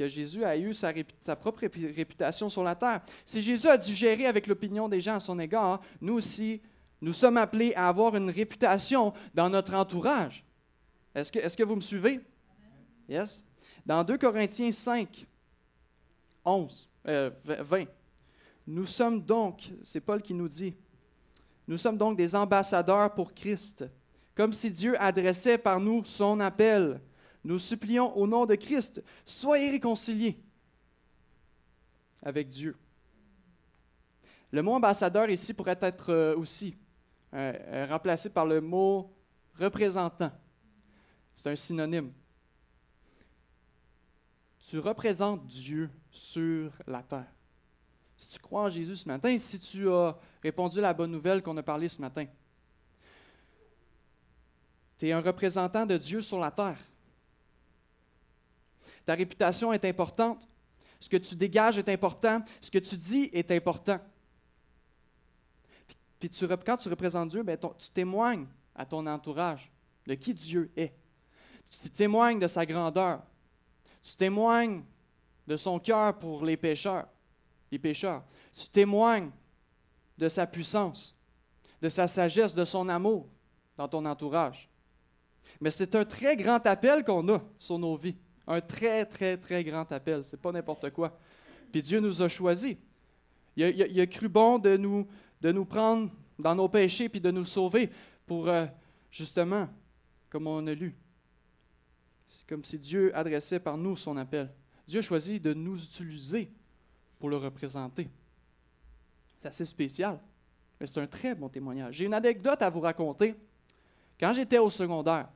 Que 0.00 0.08
Jésus 0.08 0.42
a 0.46 0.56
eu 0.56 0.72
sa, 0.72 0.94
propre 1.36 1.66
réputation 1.94 2.48
sur 2.48 2.64
la 2.64 2.74
terre. 2.74 3.02
Si 3.26 3.42
Jésus 3.42 3.68
a 3.68 3.76
dû 3.76 3.94
gérer 3.94 4.24
avec 4.24 4.46
l'opinion 4.46 4.88
des 4.88 4.98
gens 4.98 5.16
à 5.16 5.20
son 5.20 5.38
égard, 5.38 5.82
nous 6.00 6.14
aussi, 6.14 6.62
nous 7.02 7.12
sommes 7.12 7.36
appelés 7.36 7.74
à 7.74 7.86
avoir 7.86 8.16
une 8.16 8.30
réputation 8.30 9.12
dans 9.34 9.50
notre 9.50 9.74
entourage. 9.74 10.42
Est-ce 11.14 11.54
que, 11.54 11.62
vous 11.64 11.76
me 11.76 11.82
suivez? 11.82 12.18
Yes? 13.10 13.44
Dans 13.84 14.02
2 14.02 14.16
Corinthiens 14.16 14.72
5, 14.72 15.26
11, 16.46 16.88
20, 17.04 17.84
nous 18.68 18.86
sommes 18.86 19.20
donc, 19.20 19.70
c'est 19.82 20.00
Paul 20.00 20.22
qui 20.22 20.32
nous 20.32 20.48
dit, 20.48 20.74
nous 21.68 21.76
sommes 21.76 21.98
donc 21.98 22.16
des 22.16 22.34
ambassadeurs 22.34 23.12
pour 23.12 23.34
Christ, 23.34 23.84
comme 24.34 24.54
si 24.54 24.70
Dieu 24.70 24.98
adressait 24.98 25.58
par 25.58 25.78
nous 25.78 26.02
son 26.06 26.40
appel. 26.40 27.02
Nous 27.44 27.58
supplions 27.58 28.16
au 28.16 28.26
nom 28.26 28.46
de 28.46 28.54
Christ, 28.54 29.02
soyez 29.24 29.70
réconciliés 29.70 30.38
avec 32.22 32.48
Dieu. 32.48 32.76
Le 34.52 34.62
mot 34.62 34.72
ambassadeur 34.72 35.30
ici 35.30 35.54
pourrait 35.54 35.78
être 35.80 36.10
euh, 36.10 36.36
aussi 36.36 36.76
euh, 37.34 37.52
euh, 37.56 37.86
remplacé 37.88 38.28
par 38.28 38.44
le 38.44 38.60
mot 38.60 39.14
représentant. 39.58 40.32
C'est 41.34 41.50
un 41.50 41.56
synonyme. 41.56 42.12
Tu 44.58 44.78
représentes 44.78 45.46
Dieu 45.46 45.88
sur 46.10 46.72
la 46.86 47.02
terre. 47.02 47.32
Si 48.16 48.32
tu 48.32 48.38
crois 48.40 48.64
en 48.64 48.68
Jésus 48.68 48.96
ce 48.96 49.08
matin, 49.08 49.38
si 49.38 49.58
tu 49.58 49.88
as 49.88 50.18
répondu 50.42 50.78
à 50.80 50.82
la 50.82 50.92
bonne 50.92 51.12
nouvelle 51.12 51.42
qu'on 51.42 51.56
a 51.56 51.62
parlé 51.62 51.88
ce 51.88 52.00
matin, 52.00 52.26
tu 54.98 55.08
es 55.08 55.12
un 55.12 55.22
représentant 55.22 55.86
de 55.86 55.96
Dieu 55.96 56.20
sur 56.20 56.38
la 56.38 56.50
terre. 56.50 56.76
Ta 59.10 59.16
réputation 59.16 59.72
est 59.72 59.84
importante. 59.86 60.46
Ce 61.00 61.08
que 61.08 61.16
tu 61.16 61.34
dégages 61.34 61.76
est 61.78 61.88
important. 61.88 62.44
Ce 62.60 62.70
que 62.70 62.78
tu 62.78 62.96
dis 62.96 63.28
est 63.32 63.50
important. 63.50 63.98
Puis 66.20 66.30
quand 66.64 66.76
tu 66.76 66.88
représentes 66.88 67.30
Dieu, 67.30 67.42
ben, 67.42 67.58
tu 67.76 67.90
témoignes 67.90 68.46
à 68.72 68.86
ton 68.86 69.04
entourage 69.08 69.68
de 70.06 70.14
qui 70.14 70.32
Dieu 70.32 70.70
est. 70.76 70.94
Tu 71.68 71.90
témoignes 71.90 72.38
de 72.38 72.46
sa 72.46 72.64
grandeur. 72.64 73.24
Tu 74.00 74.14
témoignes 74.14 74.84
de 75.44 75.56
son 75.56 75.80
cœur 75.80 76.16
pour 76.16 76.44
les 76.44 76.56
pécheurs, 76.56 77.08
les 77.72 77.80
pécheurs. 77.80 78.22
Tu 78.54 78.68
témoignes 78.68 79.32
de 80.18 80.28
sa 80.28 80.46
puissance, 80.46 81.16
de 81.82 81.88
sa 81.88 82.06
sagesse, 82.06 82.54
de 82.54 82.64
son 82.64 82.88
amour 82.88 83.28
dans 83.76 83.88
ton 83.88 84.06
entourage. 84.06 84.70
Mais 85.60 85.72
c'est 85.72 85.96
un 85.96 86.04
très 86.04 86.36
grand 86.36 86.64
appel 86.64 87.02
qu'on 87.02 87.28
a 87.28 87.42
sur 87.58 87.76
nos 87.76 87.96
vies. 87.96 88.14
Un 88.50 88.60
très, 88.60 89.04
très, 89.04 89.36
très 89.36 89.62
grand 89.62 89.90
appel. 89.92 90.24
C'est 90.24 90.40
pas 90.40 90.50
n'importe 90.50 90.90
quoi. 90.90 91.16
Puis 91.70 91.82
Dieu 91.82 92.00
nous 92.00 92.20
a 92.20 92.28
choisis. 92.28 92.76
Il 93.56 94.00
a, 94.00 94.06
cru 94.06 94.28
bon 94.28 94.58
de 94.58 94.76
nous, 94.76 95.06
de 95.40 95.52
nous 95.52 95.64
prendre 95.64 96.10
dans 96.36 96.56
nos 96.56 96.68
péchés 96.68 97.08
puis 97.08 97.20
de 97.20 97.30
nous 97.30 97.44
sauver 97.44 97.90
pour, 98.26 98.48
euh, 98.48 98.66
justement, 99.10 99.68
comme 100.28 100.48
on 100.48 100.66
a 100.66 100.74
lu. 100.74 100.96
C'est 102.26 102.46
comme 102.48 102.64
si 102.64 102.76
Dieu 102.78 103.16
adressait 103.16 103.60
par 103.60 103.76
nous 103.76 103.96
son 103.96 104.16
appel. 104.16 104.50
Dieu 104.86 104.98
a 104.98 105.02
choisi 105.02 105.38
de 105.38 105.54
nous 105.54 105.84
utiliser 105.84 106.50
pour 107.20 107.28
le 107.28 107.36
représenter. 107.36 108.08
C'est 109.38 109.46
assez 109.46 109.64
spécial, 109.64 110.18
mais 110.80 110.86
c'est 110.86 111.00
un 111.00 111.06
très 111.06 111.36
bon 111.36 111.48
témoignage. 111.48 111.94
J'ai 111.94 112.06
une 112.06 112.14
anecdote 112.14 112.62
à 112.62 112.68
vous 112.68 112.80
raconter. 112.80 113.36
Quand 114.18 114.32
j'étais 114.32 114.58
au 114.58 114.70
secondaire, 114.70 115.28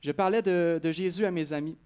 je 0.00 0.12
parlais 0.12 0.42
de, 0.42 0.80
Jésus 0.92 1.24
à 1.26 1.30
mes 1.32 1.52
amis. 1.52 1.76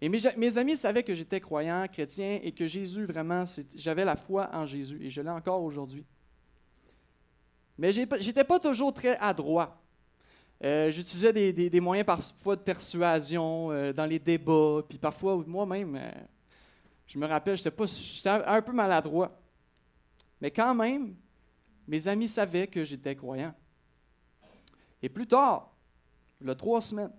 Et 0.00 0.08
mes, 0.10 0.58
amis 0.58 0.76
savaient 0.76 1.02
que 1.02 1.14
j'étais 1.14 1.40
croyant, 1.40 1.86
chrétien, 1.90 2.38
et 2.42 2.52
que 2.52 2.66
Jésus, 2.66 3.06
vraiment, 3.06 3.44
j'avais 3.74 4.04
la 4.04 4.16
foi 4.16 4.50
en 4.52 4.66
Jésus, 4.66 4.98
et 5.02 5.08
je 5.08 5.22
l'ai 5.22 5.30
encore 5.30 5.62
aujourd'hui. 5.62 6.04
Mais 7.78 7.92
je 7.92 8.02
n'étais 8.02 8.44
pas 8.44 8.60
toujours 8.60 8.92
très 8.92 9.16
adroit. 9.18 9.82
Euh, 10.64 10.90
j'utilisais 10.90 11.52
des, 11.52 11.80
moyens 11.80 12.06
parfois 12.06 12.56
de 12.56 12.62
persuasion 12.62 13.70
euh, 13.70 13.92
dans 13.92 14.06
les 14.06 14.18
débats, 14.18 14.82
puis 14.88 14.98
parfois 14.98 15.42
moi-même, 15.46 15.96
euh, 15.96 16.10
je 17.06 17.18
me 17.18 17.26
rappelle, 17.26 17.56
j'étais 17.56 18.28
un 18.28 18.62
peu 18.62 18.72
maladroit. 18.72 19.38
Mais 20.40 20.50
quand 20.50 20.74
même, 20.74 21.14
mes 21.86 22.08
amis 22.08 22.28
savaient 22.28 22.66
que 22.66 22.84
j'étais 22.84 23.14
croyant. 23.14 23.54
Et 25.02 25.08
plus 25.08 25.26
tard, 25.26 25.72
il 26.40 26.46
y 26.46 26.50
a 26.50 26.54
trois 26.54 26.82
semaines, 26.82 27.12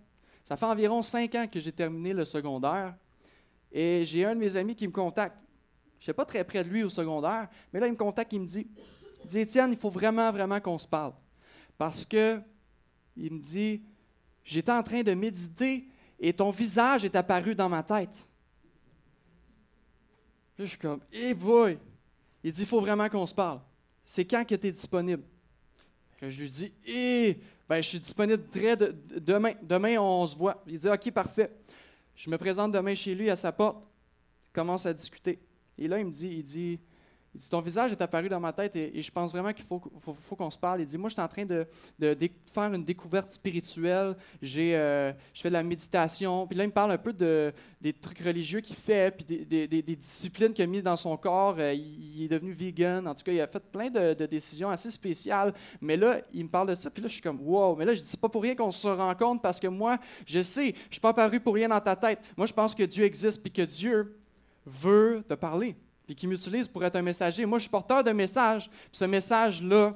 ça 0.47 0.55
fait 0.55 0.65
environ 0.65 1.03
cinq 1.03 1.35
ans 1.35 1.45
que 1.45 1.59
j'ai 1.59 1.73
terminé 1.73 2.13
le 2.13 2.23
secondaire 2.23 2.95
et 3.69 4.05
j'ai 4.05 4.23
un 4.23 4.33
de 4.33 4.39
mes 4.39 4.55
amis 4.55 4.77
qui 4.77 4.87
me 4.87 4.93
contacte. 4.93 5.35
Je 5.95 5.97
ne 5.97 6.03
suis 6.03 6.13
pas 6.13 6.23
très 6.23 6.41
près 6.45 6.63
de 6.63 6.69
lui 6.69 6.83
au 6.83 6.89
secondaire, 6.89 7.49
mais 7.73 7.81
là, 7.81 7.87
il 7.87 7.91
me 7.91 7.97
contacte, 7.97 8.31
il 8.31 8.39
me 8.39 8.45
dit, 8.45 8.65
il 9.23 9.27
dit 9.27 9.39
Étienne, 9.39 9.73
il 9.73 9.77
faut 9.77 9.89
vraiment, 9.89 10.31
vraiment 10.31 10.61
qu'on 10.61 10.77
se 10.77 10.87
parle. 10.87 11.11
Parce 11.77 12.05
que, 12.05 12.39
il 13.17 13.33
me 13.33 13.39
dit, 13.39 13.83
j'étais 14.41 14.71
en 14.71 14.83
train 14.83 15.03
de 15.03 15.13
méditer 15.13 15.89
et 16.17 16.31
ton 16.31 16.51
visage 16.51 17.03
est 17.03 17.17
apparu 17.17 17.53
dans 17.53 17.67
ma 17.67 17.83
tête. 17.83 18.25
Je 20.57 20.63
suis 20.63 20.77
comme, 20.77 21.01
hey 21.11 21.33
boy! 21.33 21.77
Il 22.41 22.53
dit, 22.53 22.61
il 22.61 22.67
faut 22.67 22.79
vraiment 22.79 23.09
qu'on 23.09 23.25
se 23.25 23.35
parle. 23.35 23.59
C'est 24.05 24.23
quand 24.23 24.45
que 24.47 24.55
tu 24.55 24.67
es 24.67 24.71
disponible? 24.71 25.23
Je 26.21 26.41
lui 26.41 26.49
dis, 26.49 26.73
hé, 26.85 27.39
ben, 27.69 27.81
je 27.81 27.89
suis 27.89 27.99
disponible 27.99 28.43
très 28.49 28.75
demain. 28.75 29.53
Demain, 29.61 29.97
on 29.99 30.25
se 30.25 30.35
voit. 30.35 30.63
Il 30.67 30.79
dit, 30.79 30.89
OK, 30.89 31.11
parfait. 31.11 31.51
Je 32.15 32.29
me 32.29 32.37
présente 32.37 32.71
demain 32.71 32.95
chez 32.95 33.13
lui 33.13 33.29
à 33.29 33.35
sa 33.35 33.51
porte. 33.51 33.87
Il 34.47 34.51
commence 34.53 34.85
à 34.85 34.93
discuter. 34.93 35.39
Et 35.77 35.87
là, 35.87 35.99
il 35.99 36.05
me 36.05 36.11
dit, 36.11 36.29
il 36.37 36.43
dit, 36.43 36.79
il 37.37 37.39
dit, 37.39 37.49
ton 37.49 37.61
visage 37.61 37.91
est 37.91 38.01
apparu 38.01 38.29
dans 38.29 38.39
ma 38.39 38.51
tête 38.51 38.75
et, 38.75 38.99
je 38.99 39.11
pense 39.11 39.31
vraiment 39.31 39.53
qu'il 39.53 39.63
faut, 39.63 39.79
qu'on 39.79 40.49
se 40.49 40.57
parle. 40.57 40.81
Il 40.81 40.87
dit, 40.87 40.97
moi, 40.97 41.07
je 41.07 41.13
suis 41.13 41.21
en 41.21 41.27
train 41.27 41.45
de, 41.45 41.67
faire 42.51 42.73
une 42.73 42.83
découverte 42.83 43.29
spirituelle. 43.29 44.15
J'ai, 44.41 44.75
euh, 44.75 45.13
je 45.35 45.41
fais 45.41 45.49
de 45.49 45.53
la 45.53 45.61
méditation. 45.61 46.47
Puis 46.47 46.57
là, 46.57 46.63
il 46.63 46.67
me 46.67 46.73
parle 46.73 46.91
un 46.93 46.97
peu 46.97 47.13
de, 47.13 47.53
des 47.79 47.93
trucs 47.93 48.17
religieux 48.19 48.59
qu'il 48.59 48.75
fait, 48.75 49.15
puis 49.15 49.45
des, 49.45 49.95
disciplines 49.95 50.51
qu'il 50.51 50.63
a 50.63 50.67
mis 50.67 50.81
dans 50.81 50.95
son 50.95 51.15
corps. 51.15 51.57
Euh, 51.59 51.75
il, 51.75 52.23
est 52.23 52.27
devenu 52.27 52.51
vegan. 52.51 53.07
En 53.07 53.13
tout 53.13 53.23
cas, 53.23 53.31
il 53.31 53.39
a 53.39 53.45
fait 53.45 53.63
plein 53.71 53.91
de, 53.91 54.25
décisions 54.25 54.71
assez 54.71 54.89
spéciales. 54.89 55.53
Mais 55.79 55.95
là, 55.95 56.19
il 56.33 56.43
me 56.43 56.49
parle 56.49 56.69
de 56.69 56.75
ça. 56.75 56.89
Puis 56.89 57.03
là, 57.03 57.07
je 57.07 57.13
suis 57.13 57.21
comme, 57.21 57.39
wow. 57.41 57.75
Mais 57.75 57.85
là, 57.85 57.93
je 57.93 58.01
dis 58.01 58.17
pas 58.17 58.29
pour 58.29 58.41
rien 58.41 58.55
qu'on 58.55 58.71
se 58.71 58.87
rencontre 58.87 59.43
parce 59.43 59.59
que 59.59 59.67
moi, 59.67 59.99
je 60.25 60.41
sais, 60.41 60.73
je 60.89 60.95
suis 60.95 61.01
pas 61.01 61.09
apparu 61.09 61.39
pour 61.39 61.53
rien 61.53 61.69
dans 61.69 61.79
ta 61.79 61.95
tête. 61.95 62.19
Moi, 62.35 62.47
je 62.47 62.53
pense 62.53 62.73
que 62.73 62.81
Dieu 62.81 63.05
existe, 63.05 63.43
puis 63.43 63.51
que 63.51 63.61
Dieu 63.61 64.17
veut 64.65 65.23
te 65.27 65.35
parler 65.35 65.75
puis 66.07 66.15
qui 66.15 66.25
m'utilise 66.25 66.69
pour 66.69 66.83
être 66.85 66.95
un 66.95 67.01
messager. 67.01 67.45
Moi, 67.45 67.59
je 67.59 67.63
suis 67.63 67.69
porteur 67.69 68.01
d'un 68.01 68.13
message, 68.13 68.69
puis 68.69 68.89
ce 68.93 69.05
message-là 69.05 69.93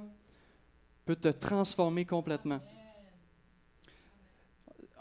peut 1.06 1.15
te 1.15 1.30
transformer 1.30 2.06
complètement. 2.06 2.60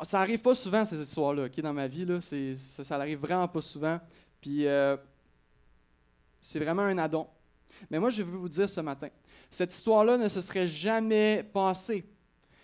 Ça 0.03 0.20
n'arrive 0.20 0.40
pas 0.40 0.55
souvent, 0.55 0.85
ces 0.85 1.03
histoires-là, 1.03 1.49
dans 1.49 1.73
ma 1.75 1.88
vie. 1.88 2.07
Là, 2.07 2.20
ça, 2.20 2.85
ça 2.85 2.96
n'arrive 2.96 3.18
vraiment 3.18 3.49
pas 3.49 3.61
souvent. 3.61 4.01
Puis, 4.40 4.66
euh, 4.66 4.96
c'est 6.40 6.61
vraiment 6.61 6.83
un 6.83 6.96
addon. 6.96 7.27
Mais 7.90 7.99
moi, 7.99 8.09
je 8.09 8.23
veux 8.23 8.38
vous 8.38 8.49
dire 8.49 8.70
ce 8.70 8.81
matin, 8.81 9.09
cette 9.51 9.75
histoire-là 9.75 10.16
ne 10.16 10.29
se 10.29 10.40
serait 10.40 10.68
jamais 10.68 11.42
passée 11.42 12.07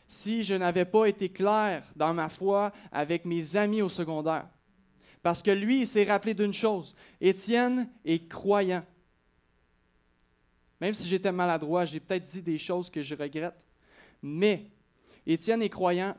si 0.07 0.45
je 0.45 0.55
n'avais 0.55 0.85
pas 0.85 1.07
été 1.07 1.29
clair 1.29 1.83
dans 1.97 2.15
ma 2.15 2.29
foi 2.29 2.73
avec 2.93 3.25
mes 3.25 3.57
amis 3.57 3.83
au 3.83 3.89
secondaire. 3.89 4.47
Parce 5.27 5.43
que 5.43 5.51
lui, 5.51 5.81
il 5.81 5.87
s'est 5.89 6.05
rappelé 6.05 6.35
d'une 6.35 6.55
chose. 6.55 6.95
Étienne 7.21 7.89
est 8.05 8.29
croyant. 8.29 8.85
Même 10.81 10.95
si 10.95 11.09
j'étais 11.09 11.33
maladroit, 11.33 11.85
j'ai 11.85 11.99
peut-être 11.99 12.23
dit 12.23 12.43
des 12.43 12.59
choses 12.59 12.89
que 12.89 13.03
je 13.03 13.12
regrette. 13.17 13.67
Mais 14.23 14.71
Étienne 15.27 15.62
est 15.62 15.69
croyant. 15.69 16.17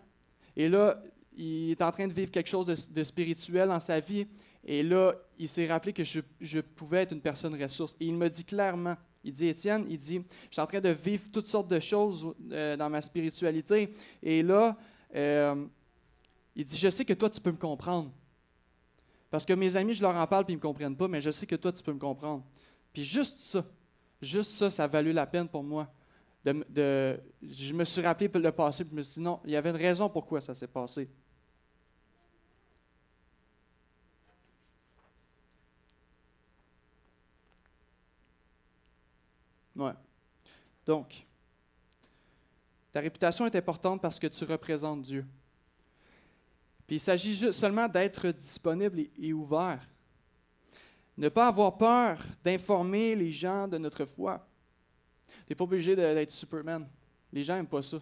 Et 0.57 0.67
là, 0.67 1.01
il 1.37 1.71
est 1.71 1.81
en 1.81 1.89
train 1.89 2.05
de 2.05 2.11
vivre 2.11 2.31
quelque 2.31 2.49
chose 2.49 2.89
de, 2.91 3.03
spirituel 3.05 3.69
dans 3.69 3.79
sa 3.79 4.01
vie. 4.01 4.27
Et 4.65 4.83
là, 4.83 5.13
il 5.39 5.47
s'est 5.47 5.67
rappelé 5.67 5.93
que 5.93 6.03
je, 6.03 6.59
pouvais 6.59 7.03
être 7.03 7.13
une 7.13 7.21
personne 7.21 7.55
ressource. 7.55 7.95
Et 8.01 8.07
il 8.07 8.13
me 8.13 8.27
dit 8.27 8.43
clairement, 8.43 8.97
il 9.23 9.31
dit, 9.31 9.47
Étienne, 9.47 9.85
il 9.87 9.99
dit, 9.99 10.21
je 10.49 10.55
suis 10.55 10.61
en 10.61 10.67
train 10.67 10.81
de 10.81 10.89
vivre 10.89 11.23
toutes 11.31 11.47
sortes 11.47 11.69
de 11.69 11.79
choses 11.79 12.27
euh, 12.51 12.75
dans 12.75 12.89
ma 12.89 13.01
spiritualité. 13.01 13.89
Et 14.21 14.43
là, 14.43 14.75
euh, 15.15 15.65
il 16.57 16.65
dit, 16.65 16.77
je 16.77 16.89
sais 16.89 17.05
que 17.05 17.13
toi, 17.13 17.29
tu 17.29 17.39
peux 17.39 17.51
me 17.51 17.55
comprendre. 17.55 18.11
Parce 19.29 19.45
que 19.45 19.53
mes 19.53 19.75
amis, 19.75 19.93
je 19.93 20.01
leur 20.01 20.15
en 20.15 20.25
parle 20.25 20.45
et 20.47 20.51
ils 20.51 20.55
ne 20.55 20.57
me 20.57 20.61
comprennent 20.61 20.95
pas, 20.95 21.07
mais 21.07 21.21
je 21.21 21.29
sais 21.29 21.45
que 21.45 21.55
toi, 21.55 21.71
tu 21.71 21.83
peux 21.83 21.93
me 21.93 21.99
comprendre. 21.99 22.43
Puis 22.93 23.03
juste 23.03 23.39
ça, 23.39 23.65
juste 24.21 24.51
ça, 24.51 24.71
ça 24.71 24.85
a 24.85 24.87
valu 24.87 25.11
la 25.11 25.25
peine 25.25 25.47
pour 25.47 25.63
moi. 25.63 25.91
Je 26.45 27.73
me 27.73 27.83
suis 27.83 28.01
rappelé 28.01 28.29
le 28.33 28.51
passé, 28.51 28.83
puis 28.83 28.91
je 28.91 28.95
me 28.95 29.01
suis 29.01 29.15
dit 29.15 29.21
non, 29.21 29.39
il 29.43 29.51
y 29.51 29.55
avait 29.55 29.69
une 29.69 29.75
raison 29.75 30.09
pourquoi 30.09 30.39
ça 30.41 30.55
s'est 30.55 30.67
passé. 30.67 31.09
Ouais. 39.75 39.91
Donc, 40.85 41.27
ta 42.91 42.99
réputation 42.99 43.45
est 43.45 43.55
importante 43.55 44.01
parce 44.01 44.17
que 44.17 44.25
tu 44.25 44.43
représentes 44.45 45.03
Dieu. 45.03 45.25
Puis 46.87 46.95
il 46.95 46.99
s'agit 47.01 47.51
seulement 47.51 47.89
d'être 47.89 48.29
disponible 48.29 49.01
et, 49.21 49.33
ouvert. 49.33 49.85
Ne 51.17 51.27
pas 51.27 51.47
avoir 51.47 51.77
peur 51.77 52.17
d'informer 52.41 53.13
les 53.13 53.31
gens 53.31 53.67
de 53.67 53.77
notre 53.77 54.05
foi. 54.05 54.47
Tu 55.27 55.33
n'es 55.49 55.55
pas 55.55 55.65
obligé 55.65 55.95
d'être 55.97 56.31
Superman. 56.31 56.87
Les 57.33 57.43
gens 57.43 57.55
n'aiment 57.55 57.67
pas 57.67 57.81
ça. 57.81 57.97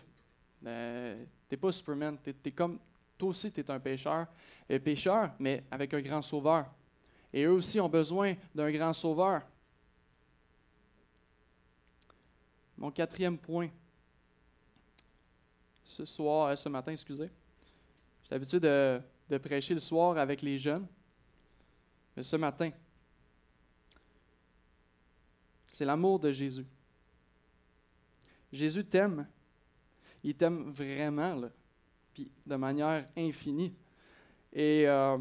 Euh, 0.67 1.24
tu 1.50 1.56
n'es 1.56 1.58
pas 1.58 1.71
Superman. 1.71 2.17
es 2.26 2.52
comme, 2.52 2.78
toi 3.17 3.30
aussi, 3.30 3.52
tu 3.52 3.60
es 3.60 3.71
un 3.71 3.80
pécheur. 3.80 4.28
Un 4.69 4.80
pécheur, 4.80 5.32
mais 5.39 5.63
avec 5.71 5.91
un 5.95 6.02
grand 6.02 6.21
sauveur. 6.21 6.67
Et 7.34 7.43
eux 7.43 7.54
aussi 7.54 7.80
ont 7.80 7.89
besoin 7.89 8.36
d'un 8.54 8.71
grand 8.71 8.93
sauveur. 8.93 9.41
Mon 12.78 12.91
quatrième 12.91 13.38
point, 13.38 13.69
ce 15.84 16.06
soir, 16.06 16.50
euh, 16.50 16.56
ce 16.56 16.69
matin, 16.69 16.91
excusez. 16.91 17.32
J'ai 18.26 18.36
l'habitude 18.36 18.62
de, 18.62 19.38
prêcher 19.38 19.76
le 19.76 19.80
soir 19.80 20.18
avec 20.18 20.42
les 20.42 20.58
jeunes. 20.58 20.88
Mais 22.18 22.24
ce 22.24 22.36
matin, 22.36 22.72
C'est 25.68 25.84
l'amour 25.84 26.20
de 26.20 26.32
Jésus. 26.32 26.66
Jésus 28.50 28.86
t'aime. 28.86 29.28
Il 30.24 30.34
t'aime 30.34 30.72
vraiment, 30.72 31.36
là, 31.36 31.50
puis 32.14 32.32
de 32.46 32.56
manière 32.56 33.06
infinie. 33.18 33.74
Et 34.54 34.88
euh, 34.88 35.18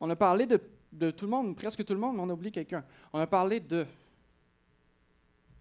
on 0.00 0.08
a 0.08 0.16
parlé 0.16 0.46
de, 0.46 0.58
de, 0.90 1.10
tout 1.10 1.26
le 1.26 1.30
monde, 1.32 1.54
presque 1.54 1.84
tout 1.84 1.92
le 1.92 2.00
monde, 2.00 2.16
mais 2.16 2.22
on 2.22 2.30
a 2.30 2.32
oublié 2.32 2.50
quelqu'un. 2.50 2.82
On 3.12 3.18
a 3.18 3.26
parlé 3.26 3.60
de. 3.60 3.84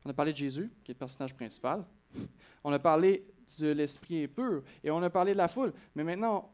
On 0.06 0.10
a 0.10 0.14
parlé 0.14 0.32
de 0.32 0.38
Jésus, 0.38 0.72
qui 0.82 0.92
est 0.92 0.96
le 0.96 1.00
personnage 1.00 1.36
principal. 1.36 1.86
On 2.64 2.72
a 2.72 2.80
parlé 2.80 3.26
de 3.58 3.70
l'esprit 3.70 4.28
pur 4.28 4.64
et 4.84 4.92
on 4.92 5.02
a 5.02 5.10
parlé 5.10 5.34
de 5.34 5.38
la 5.38 5.48
foule. 5.48 5.74
Mais 5.96 6.04
maintenant, 6.04 6.54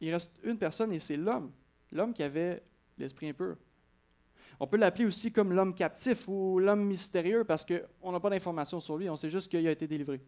il 0.00 0.12
reste 0.12 0.32
une 0.42 0.58
personne 0.58 0.92
et 0.92 1.00
c'est 1.00 1.16
l'homme. 1.16 1.52
L'homme 1.92 2.12
qui 2.12 2.22
avait 2.22 2.62
l'esprit 2.98 3.28
impur. 3.28 3.56
On 4.60 4.66
peut 4.66 4.76
l'appeler 4.76 5.06
aussi 5.06 5.32
comme 5.32 5.52
l'homme 5.52 5.74
captif 5.74 6.28
ou 6.28 6.58
l'homme 6.58 6.84
mystérieux 6.84 7.44
parce 7.44 7.64
qu'on 7.64 8.12
n'a 8.12 8.20
pas 8.20 8.30
d'informations 8.30 8.80
sur 8.80 8.96
lui, 8.96 9.08
on 9.08 9.16
sait 9.16 9.30
juste 9.30 9.50
qu'il 9.50 9.66
a 9.66 9.70
été 9.70 9.86
délivré. 9.86 10.20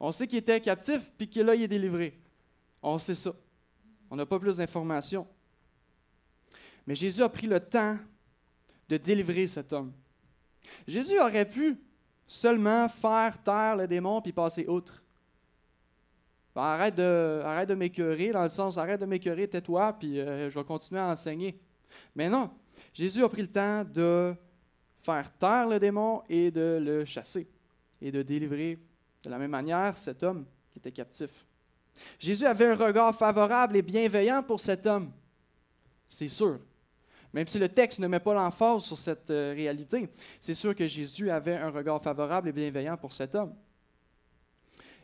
On 0.00 0.12
sait 0.12 0.26
qu'il 0.26 0.38
était 0.38 0.60
captif 0.60 1.10
puis 1.16 1.28
que 1.28 1.40
là, 1.40 1.54
il 1.54 1.62
est 1.62 1.68
délivré. 1.68 2.18
On 2.82 2.98
sait 2.98 3.14
ça. 3.14 3.32
On 4.10 4.16
n'a 4.16 4.26
pas 4.26 4.38
plus 4.38 4.56
d'informations. 4.58 5.26
Mais 6.86 6.94
Jésus 6.94 7.22
a 7.22 7.28
pris 7.28 7.46
le 7.46 7.60
temps 7.60 7.98
de 8.88 8.96
délivrer 8.96 9.48
cet 9.48 9.72
homme. 9.72 9.92
Jésus 10.86 11.18
aurait 11.18 11.48
pu 11.48 11.76
seulement 12.26 12.88
faire 12.88 13.42
taire 13.42 13.76
le 13.76 13.86
démon 13.86 14.20
puis 14.20 14.32
passer 14.32 14.66
outre. 14.66 15.02
Arrête 16.56 16.94
de, 16.94 17.42
arrête 17.44 17.70
m'écœurer, 17.70 18.32
dans 18.32 18.42
le 18.42 18.48
sens, 18.48 18.78
arrête 18.78 19.00
de 19.00 19.06
m'écœurer, 19.06 19.46
tais-toi, 19.46 19.92
puis 19.98 20.18
euh, 20.18 20.48
je 20.48 20.58
vais 20.58 20.64
continuer 20.64 21.00
à 21.00 21.08
enseigner. 21.08 21.60
Mais 22.14 22.28
non, 22.30 22.50
Jésus 22.94 23.22
a 23.22 23.28
pris 23.28 23.42
le 23.42 23.50
temps 23.50 23.84
de 23.84 24.34
faire 24.98 25.30
taire 25.36 25.68
le 25.68 25.78
démon 25.78 26.22
et 26.28 26.50
de 26.50 26.80
le 26.82 27.04
chasser 27.04 27.46
et 28.00 28.10
de 28.10 28.22
délivrer 28.22 28.78
de 29.22 29.30
la 29.30 29.38
même 29.38 29.50
manière 29.50 29.96
cet 29.98 30.22
homme 30.22 30.46
qui 30.72 30.78
était 30.78 30.92
captif. 30.92 31.46
Jésus 32.18 32.46
avait 32.46 32.66
un 32.66 32.76
regard 32.76 33.14
favorable 33.14 33.76
et 33.76 33.82
bienveillant 33.82 34.42
pour 34.42 34.60
cet 34.60 34.86
homme, 34.86 35.12
c'est 36.08 36.28
sûr. 36.28 36.60
Même 37.32 37.46
si 37.46 37.58
le 37.58 37.68
texte 37.68 37.98
ne 37.98 38.06
met 38.06 38.20
pas 38.20 38.32
l'emphase 38.32 38.84
sur 38.84 38.96
cette 38.96 39.30
euh, 39.30 39.52
réalité, 39.54 40.08
c'est 40.40 40.54
sûr 40.54 40.74
que 40.74 40.86
Jésus 40.86 41.30
avait 41.30 41.56
un 41.56 41.70
regard 41.70 42.00
favorable 42.02 42.48
et 42.48 42.52
bienveillant 42.52 42.96
pour 42.96 43.12
cet 43.12 43.34
homme. 43.34 43.54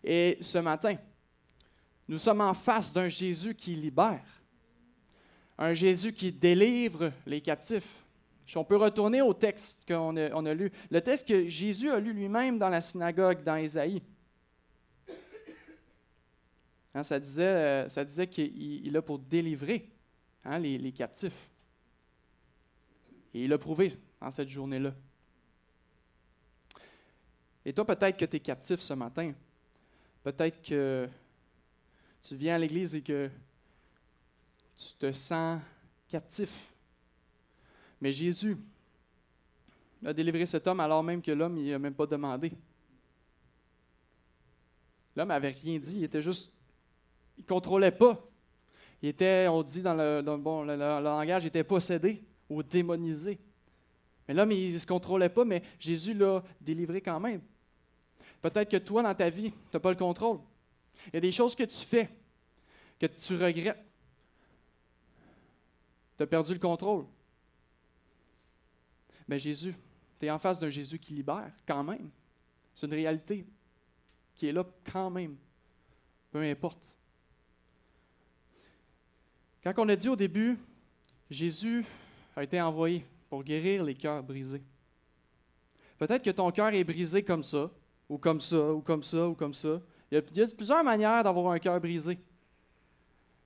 Et 0.02 0.38
ce 0.40 0.58
matin, 0.58 0.96
nous 2.12 2.18
sommes 2.18 2.42
en 2.42 2.52
face 2.52 2.92
d'un 2.92 3.08
Jésus 3.08 3.54
qui 3.54 3.74
libère, 3.74 4.22
un 5.56 5.72
Jésus 5.72 6.12
qui 6.12 6.30
délivre 6.30 7.10
les 7.24 7.40
captifs. 7.40 8.04
On 8.54 8.64
peut 8.64 8.76
retourner 8.76 9.22
au 9.22 9.32
texte 9.32 9.86
qu'on 9.88 10.14
a, 10.18 10.26
a, 10.26 10.54
lu, 10.54 10.70
le 10.90 11.00
texte 11.00 11.26
que 11.26 11.48
Jésus 11.48 11.90
a 11.90 11.98
lu 11.98 12.12
lui-même 12.12 12.58
dans 12.58 12.68
la 12.68 12.82
synagogue 12.82 13.42
dans 13.42 13.56
Ésaïe. 13.56 14.02
Hein, 16.94 17.02
ça 17.02 17.18
disait, 17.18 17.42
euh, 17.44 17.88
ça 17.88 18.04
disait 18.04 18.26
qu'il 18.26 18.86
est 18.86 18.90
là 18.90 19.00
pour 19.00 19.18
délivrer 19.18 19.88
hein, 20.44 20.58
les, 20.58 20.76
les 20.76 20.92
captifs. 20.92 21.48
Et 23.32 23.44
il 23.44 23.48
l'a 23.48 23.56
prouvé 23.56 23.96
en 24.20 24.30
cette 24.30 24.50
journée-là. 24.50 24.92
Et 27.64 27.72
toi, 27.72 27.86
peut-être 27.86 28.18
que 28.18 28.26
tu 28.26 28.36
es 28.36 28.40
captif 28.40 28.80
ce 28.80 28.92
matin. 28.92 29.32
Peut-être 30.22 30.60
que 30.60 31.08
tu 32.22 32.36
viens 32.36 32.54
à 32.54 32.58
l'église 32.58 32.94
et 32.94 33.02
que 33.02 33.30
tu 34.76 34.94
te 34.94 35.12
sens 35.12 35.60
captif. 36.08 36.72
Mais 38.00 38.12
Jésus 38.12 38.56
a 40.04 40.12
délivré 40.12 40.46
cet 40.46 40.66
homme 40.66 40.80
alors 40.80 41.02
même 41.02 41.22
que 41.22 41.30
l'homme 41.30 41.62
n'a 41.62 41.78
même 41.78 41.94
pas 41.94 42.06
demandé. 42.06 42.52
L'homme 45.14 45.28
n'avait 45.28 45.50
rien 45.50 45.78
dit, 45.78 45.98
il 45.98 46.04
était 46.04 46.22
juste. 46.22 46.52
Il 47.36 47.42
ne 47.42 47.46
contrôlait 47.46 47.90
pas. 47.90 48.18
Il 49.02 49.08
était, 49.08 49.48
on 49.48 49.62
dit 49.62 49.82
dans 49.82 49.94
le, 49.94 50.22
bon, 50.36 50.62
le 50.62 50.76
langage, 50.76 51.44
il 51.44 51.48
était 51.48 51.64
possédé 51.64 52.22
ou 52.48 52.62
démonisé. 52.62 53.38
Mais 54.26 54.34
l'homme, 54.34 54.52
il 54.52 54.72
ne 54.72 54.78
se 54.78 54.86
contrôlait 54.86 55.28
pas, 55.28 55.44
mais 55.44 55.62
Jésus 55.78 56.14
l'a 56.14 56.42
délivré 56.60 57.00
quand 57.00 57.18
même. 57.18 57.40
Peut-être 58.40 58.70
que 58.70 58.76
toi, 58.76 59.02
dans 59.02 59.14
ta 59.14 59.28
vie, 59.28 59.50
tu 59.50 59.58
n'as 59.74 59.80
pas 59.80 59.90
le 59.90 59.96
contrôle. 59.96 60.38
Il 61.08 61.14
y 61.14 61.16
a 61.16 61.20
des 61.20 61.32
choses 61.32 61.54
que 61.54 61.64
tu 61.64 61.84
fais, 61.84 62.08
que 62.98 63.06
tu 63.06 63.36
regrettes. 63.36 63.84
Tu 66.16 66.22
as 66.22 66.26
perdu 66.26 66.52
le 66.52 66.58
contrôle. 66.58 67.06
Mais 69.26 69.38
Jésus, 69.38 69.74
tu 70.18 70.26
es 70.26 70.30
en 70.30 70.38
face 70.38 70.60
d'un 70.60 70.70
Jésus 70.70 70.98
qui 70.98 71.14
libère 71.14 71.52
quand 71.66 71.82
même. 71.82 72.10
C'est 72.74 72.86
une 72.86 72.94
réalité 72.94 73.46
qui 74.34 74.46
est 74.46 74.52
là 74.52 74.64
quand 74.90 75.10
même, 75.10 75.36
peu 76.30 76.42
importe. 76.42 76.94
Quand 79.62 79.72
on 79.78 79.88
a 79.88 79.96
dit 79.96 80.08
au 80.08 80.16
début, 80.16 80.58
Jésus 81.30 81.84
a 82.34 82.42
été 82.42 82.60
envoyé 82.60 83.06
pour 83.28 83.44
guérir 83.44 83.84
les 83.84 83.94
cœurs 83.94 84.22
brisés. 84.22 84.62
Peut-être 85.98 86.24
que 86.24 86.30
ton 86.30 86.50
cœur 86.50 86.68
est 86.74 86.84
brisé 86.84 87.22
comme 87.22 87.42
ça, 87.42 87.70
ou 88.08 88.18
comme 88.18 88.40
ça, 88.40 88.72
ou 88.74 88.80
comme 88.80 89.02
ça, 89.02 89.28
ou 89.28 89.34
comme 89.34 89.54
ça. 89.54 89.80
Il 90.12 90.16
y 90.16 90.42
a, 90.42 90.46
plusieurs 90.46 90.84
manières 90.84 91.24
d'avoir 91.24 91.52
un 91.52 91.58
cœur 91.58 91.80
brisé. 91.80 92.18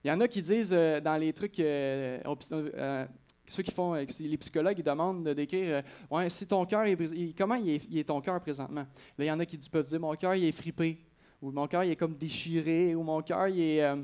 Il 0.03 0.09
y 0.09 0.11
en 0.11 0.21
a 0.21 0.27
qui 0.27 0.43
disent 0.43 0.73
euh, 0.73 1.01
dans 1.01 1.17
les 1.17 1.33
trucs, 1.33 1.61
euh, 1.61 2.19
euh, 2.53 3.07
ceux 3.47 3.63
qui 3.63 3.71
font, 3.71 3.95
les 3.95 4.37
psychologues, 4.37 4.77
ils 4.77 4.83
demandent 4.83 5.25
de 5.25 5.33
décrire, 5.33 5.85
ouais, 6.11 6.29
si 6.29 6.45
ton 6.49 6.67
cœur 6.67 6.83
est 6.83 6.97
brisé, 6.97 7.33
comment 7.39 7.55
il 7.55 7.81
est, 7.97 8.05
ton 8.05 8.21
cœur 8.21 8.41
présentement? 8.41 8.85
Il 9.17 9.27
y 9.27 9.31
en 9.31 9.39
a 9.39 9.47
qui 9.47 9.57
peuvent 9.71 9.87
dire, 9.87 10.01
mon 10.01 10.13
cœur, 10.17 10.35
il 10.35 10.45
est 10.45 10.51
fripé, 10.53 10.99
ou 11.41 11.53
mon 11.53 11.69
cœur, 11.69 11.85
il 11.85 11.93
est 11.93 11.97
comme 11.97 12.15
déchiré, 12.15 12.97
ou 12.97 13.05
mon 13.05 13.23
cœur, 13.23 13.47
il 13.47 13.61
est 13.61 13.97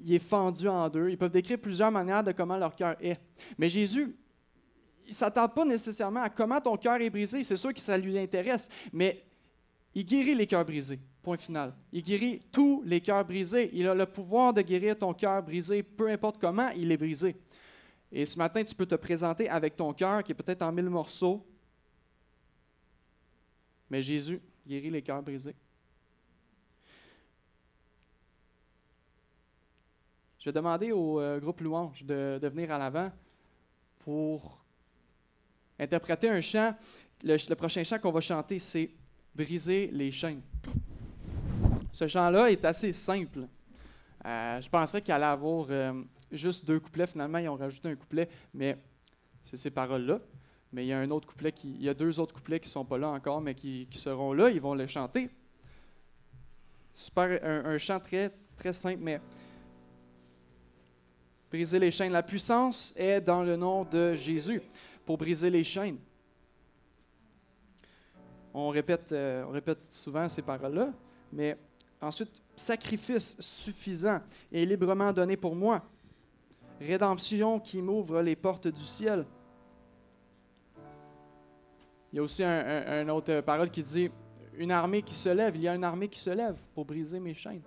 il 0.00 0.14
est 0.14 0.18
fendu 0.18 0.68
en 0.68 0.88
deux. 0.88 1.10
Ils 1.10 1.18
peuvent 1.18 1.30
décrire 1.30 1.58
plusieurs 1.60 1.92
manières 1.92 2.24
de 2.24 2.32
comment 2.32 2.56
leur 2.56 2.74
cœur 2.74 2.96
est. 3.00 3.20
Mais 3.56 3.68
Jésus, 3.68 4.16
il 5.04 5.10
ne 5.10 5.14
s'attend 5.14 5.48
pas 5.48 5.64
nécessairement 5.64 6.22
à 6.22 6.30
comment 6.30 6.60
ton 6.60 6.76
cœur 6.76 7.00
est 7.00 7.10
brisé. 7.10 7.44
C'est 7.44 7.56
sûr 7.56 7.72
que 7.72 7.80
ça 7.80 7.96
lui 7.96 8.18
intéresse, 8.18 8.68
mais 8.92 9.24
il 9.94 10.04
guérit 10.04 10.34
les 10.34 10.46
cœurs 10.46 10.64
brisés. 10.64 10.98
Point 11.26 11.38
final. 11.38 11.74
Il 11.92 12.04
guérit 12.04 12.40
tous 12.52 12.84
les 12.86 13.00
cœurs 13.00 13.24
brisés. 13.24 13.68
Il 13.72 13.88
a 13.88 13.96
le 13.96 14.06
pouvoir 14.06 14.54
de 14.54 14.62
guérir 14.62 14.96
ton 14.96 15.12
cœur 15.12 15.42
brisé, 15.42 15.82
peu 15.82 16.08
importe 16.08 16.40
comment 16.40 16.68
il 16.68 16.92
est 16.92 16.96
brisé. 16.96 17.34
Et 18.12 18.24
ce 18.24 18.38
matin, 18.38 18.62
tu 18.62 18.76
peux 18.76 18.86
te 18.86 18.94
présenter 18.94 19.48
avec 19.48 19.74
ton 19.74 19.92
cœur 19.92 20.22
qui 20.22 20.30
est 20.30 20.36
peut-être 20.36 20.62
en 20.62 20.70
mille 20.70 20.88
morceaux. 20.88 21.44
Mais 23.90 24.04
Jésus 24.04 24.40
guérit 24.64 24.88
les 24.88 25.02
cœurs 25.02 25.20
brisés. 25.20 25.56
Je 30.38 30.44
vais 30.48 30.52
demander 30.52 30.92
au 30.92 31.20
euh, 31.20 31.40
groupe 31.40 31.60
Louange 31.60 32.04
de, 32.04 32.38
venir 32.40 32.70
à 32.70 32.78
l'avant 32.78 33.10
pour 33.98 34.62
interpréter 35.76 36.28
un 36.28 36.40
chant. 36.40 36.76
Le, 37.24 37.54
prochain 37.56 37.82
chant 37.82 37.98
qu'on 37.98 38.12
va 38.12 38.20
chanter, 38.20 38.60
c'est 38.60 38.88
Briser 39.34 39.90
les 39.92 40.12
chaînes. 40.12 40.40
Ce 41.96 42.06
chant-là 42.06 42.50
est 42.50 42.62
assez 42.66 42.92
simple. 42.92 43.48
Euh, 44.26 44.60
je 44.60 44.68
pensais 44.68 45.00
qu'il 45.00 45.14
allait 45.14 45.24
avoir 45.24 45.68
euh, 45.70 46.02
juste 46.30 46.66
deux 46.66 46.78
couplets. 46.78 47.06
Finalement, 47.06 47.38
ils 47.38 47.48
ont 47.48 47.56
rajouté 47.56 47.88
un 47.88 47.96
couplet, 47.96 48.28
mais 48.52 48.76
c'est 49.46 49.56
ces 49.56 49.70
paroles-là. 49.70 50.20
Mais 50.74 50.84
il 50.84 50.88
y 50.88 50.92
a 50.92 50.98
un 50.98 51.10
autre 51.10 51.26
couplet 51.26 51.52
qui, 51.52 51.70
il 51.70 51.82
y 51.82 51.88
a 51.88 51.94
deux 51.94 52.20
autres 52.20 52.34
couplets 52.34 52.60
qui 52.60 52.68
ne 52.68 52.72
sont 52.72 52.84
pas 52.84 52.98
là 52.98 53.08
encore, 53.08 53.40
mais 53.40 53.54
qui, 53.54 53.88
seront 53.92 54.34
là. 54.34 54.50
Ils 54.50 54.60
vont 54.60 54.74
le 54.74 54.86
chanter. 54.86 55.30
Super, 56.92 57.42
un, 57.42 57.78
chant 57.78 57.98
très, 57.98 58.30
très 58.58 58.74
simple, 58.74 59.00
mais 59.00 59.18
briser 61.50 61.78
les 61.78 61.90
chaînes. 61.90 62.12
La 62.12 62.22
puissance 62.22 62.92
est 62.94 63.22
dans 63.22 63.42
le 63.42 63.56
nom 63.56 63.84
de 63.84 64.12
Jésus 64.12 64.60
pour 65.06 65.16
briser 65.16 65.48
les 65.48 65.64
chaînes. 65.64 65.96
On 68.52 68.68
répète, 68.68 69.12
euh, 69.12 69.44
on 69.48 69.52
répète 69.52 69.90
souvent 69.90 70.28
ces 70.28 70.42
paroles-là, 70.42 70.92
mais 71.32 71.56
ensuite, 72.00 72.42
sacrifice 72.56 73.36
suffisant 73.40 74.20
et 74.50 74.64
librement 74.64 75.12
donné 75.12 75.36
pour 75.36 75.54
moi. 75.54 75.82
Rédemption 76.80 77.58
qui 77.58 77.80
m'ouvre 77.80 78.20
les 78.20 78.36
portes 78.36 78.68
du 78.68 78.84
ciel. 78.84 79.24
Il 82.12 82.16
y 82.16 82.18
a 82.18 82.22
aussi 82.22 82.44
un, 82.44 83.02
une 83.02 83.10
autre 83.10 83.40
parole 83.40 83.70
qui 83.70 83.82
dit 83.82 84.10
Une 84.56 84.72
armée 84.72 85.02
qui 85.02 85.14
se 85.14 85.28
lève. 85.28 85.56
Il 85.56 85.62
y 85.62 85.68
a 85.68 85.74
une 85.74 85.84
armée 85.84 86.08
qui 86.08 86.18
se 86.18 86.30
lève 86.30 86.56
pour 86.74 86.84
briser 86.84 87.18
mes 87.18 87.34
chaînes 87.34 87.62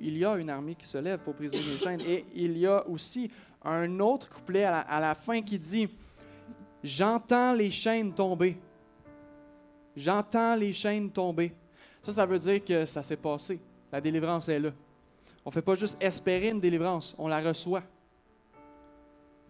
il 0.00 0.18
y 0.18 0.24
a 0.24 0.36
une 0.36 0.50
armée 0.50 0.74
qui 0.74 0.86
se 0.86 0.98
lève 0.98 1.20
pour 1.20 1.34
briser 1.34 1.58
les 1.58 1.78
chaînes. 1.78 2.00
Et 2.02 2.24
il 2.34 2.58
y 2.58 2.66
a 2.66 2.86
aussi 2.88 3.30
un 3.62 4.00
autre 4.00 4.28
couplet 4.28 4.64
à 4.64 5.00
la, 5.00 5.14
fin 5.14 5.42
qui 5.42 5.58
dit 5.58 5.88
J'entends 6.82 7.52
les 7.52 7.70
chaînes 7.70 8.12
tomber. 8.12 8.58
J'entends 9.96 10.56
les 10.56 10.72
chaînes 10.72 11.10
tomber. 11.10 11.54
Ça, 12.02 12.12
ça 12.12 12.26
veut 12.26 12.38
dire 12.38 12.64
que 12.64 12.86
ça 12.86 13.02
s'est 13.02 13.16
passé. 13.16 13.60
La 13.92 14.00
délivrance 14.00 14.48
est 14.48 14.58
là. 14.58 14.70
On 15.44 15.50
ne 15.50 15.52
fait 15.52 15.62
pas 15.62 15.74
juste 15.74 15.96
espérer 16.02 16.48
une 16.48 16.60
délivrance, 16.60 17.14
on 17.18 17.28
la 17.28 17.40
reçoit. 17.40 17.82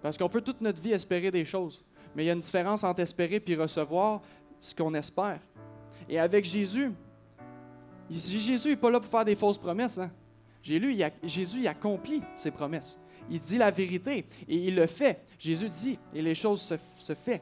Parce 0.02 0.16
qu'on 0.16 0.28
peut 0.28 0.40
toute 0.40 0.60
notre 0.60 0.80
vie 0.80 0.92
espérer 0.92 1.30
des 1.30 1.44
choses. 1.44 1.84
Mais 2.14 2.24
il 2.24 2.26
y 2.26 2.30
a 2.30 2.32
une 2.32 2.40
différence 2.40 2.84
entre 2.84 3.00
espérer 3.00 3.42
et 3.44 3.56
recevoir 3.56 4.22
ce 4.58 4.74
qu'on 4.74 4.94
espère. 4.94 5.40
Et 6.08 6.18
avec 6.18 6.44
Jésus, 6.44 6.92
Jésus 8.10 8.70
n'est 8.70 8.76
pas 8.76 8.90
là 8.90 9.00
pour 9.00 9.10
faire 9.10 9.24
des 9.24 9.36
fausses 9.36 9.58
promesses. 9.58 9.98
Hein? 9.98 10.10
Jésus, 10.62 11.60
il 11.60 11.68
accomplit 11.68 12.22
ses 12.34 12.50
promesses. 12.50 12.98
Il 13.30 13.40
dit 13.40 13.58
la 13.58 13.70
vérité 13.70 14.26
et 14.48 14.56
il 14.56 14.74
le 14.74 14.86
fait. 14.86 15.24
Jésus 15.38 15.68
dit 15.68 15.98
et 16.14 16.22
les 16.22 16.34
choses 16.34 16.62
se, 16.62 16.74
se 16.98 17.14
font. 17.14 17.38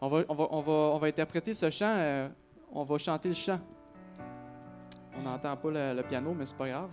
On 0.00 0.08
va, 0.08 0.24
on, 0.28 0.34
va, 0.34 0.48
on, 0.50 0.60
va, 0.60 0.72
on 0.72 0.98
va, 0.98 1.06
interpréter 1.06 1.54
ce 1.54 1.70
chant, 1.70 1.94
euh, 1.96 2.28
on 2.76 2.84
va 2.84 2.98
chanter 2.98 3.28
le 3.28 3.34
chant. 3.34 3.58
On 5.18 5.22
n'entend 5.22 5.56
pas 5.56 5.70
le, 5.70 6.02
piano, 6.02 6.34
mais 6.34 6.44
c'est 6.44 6.56
pas 6.56 6.68
grave. 6.68 6.90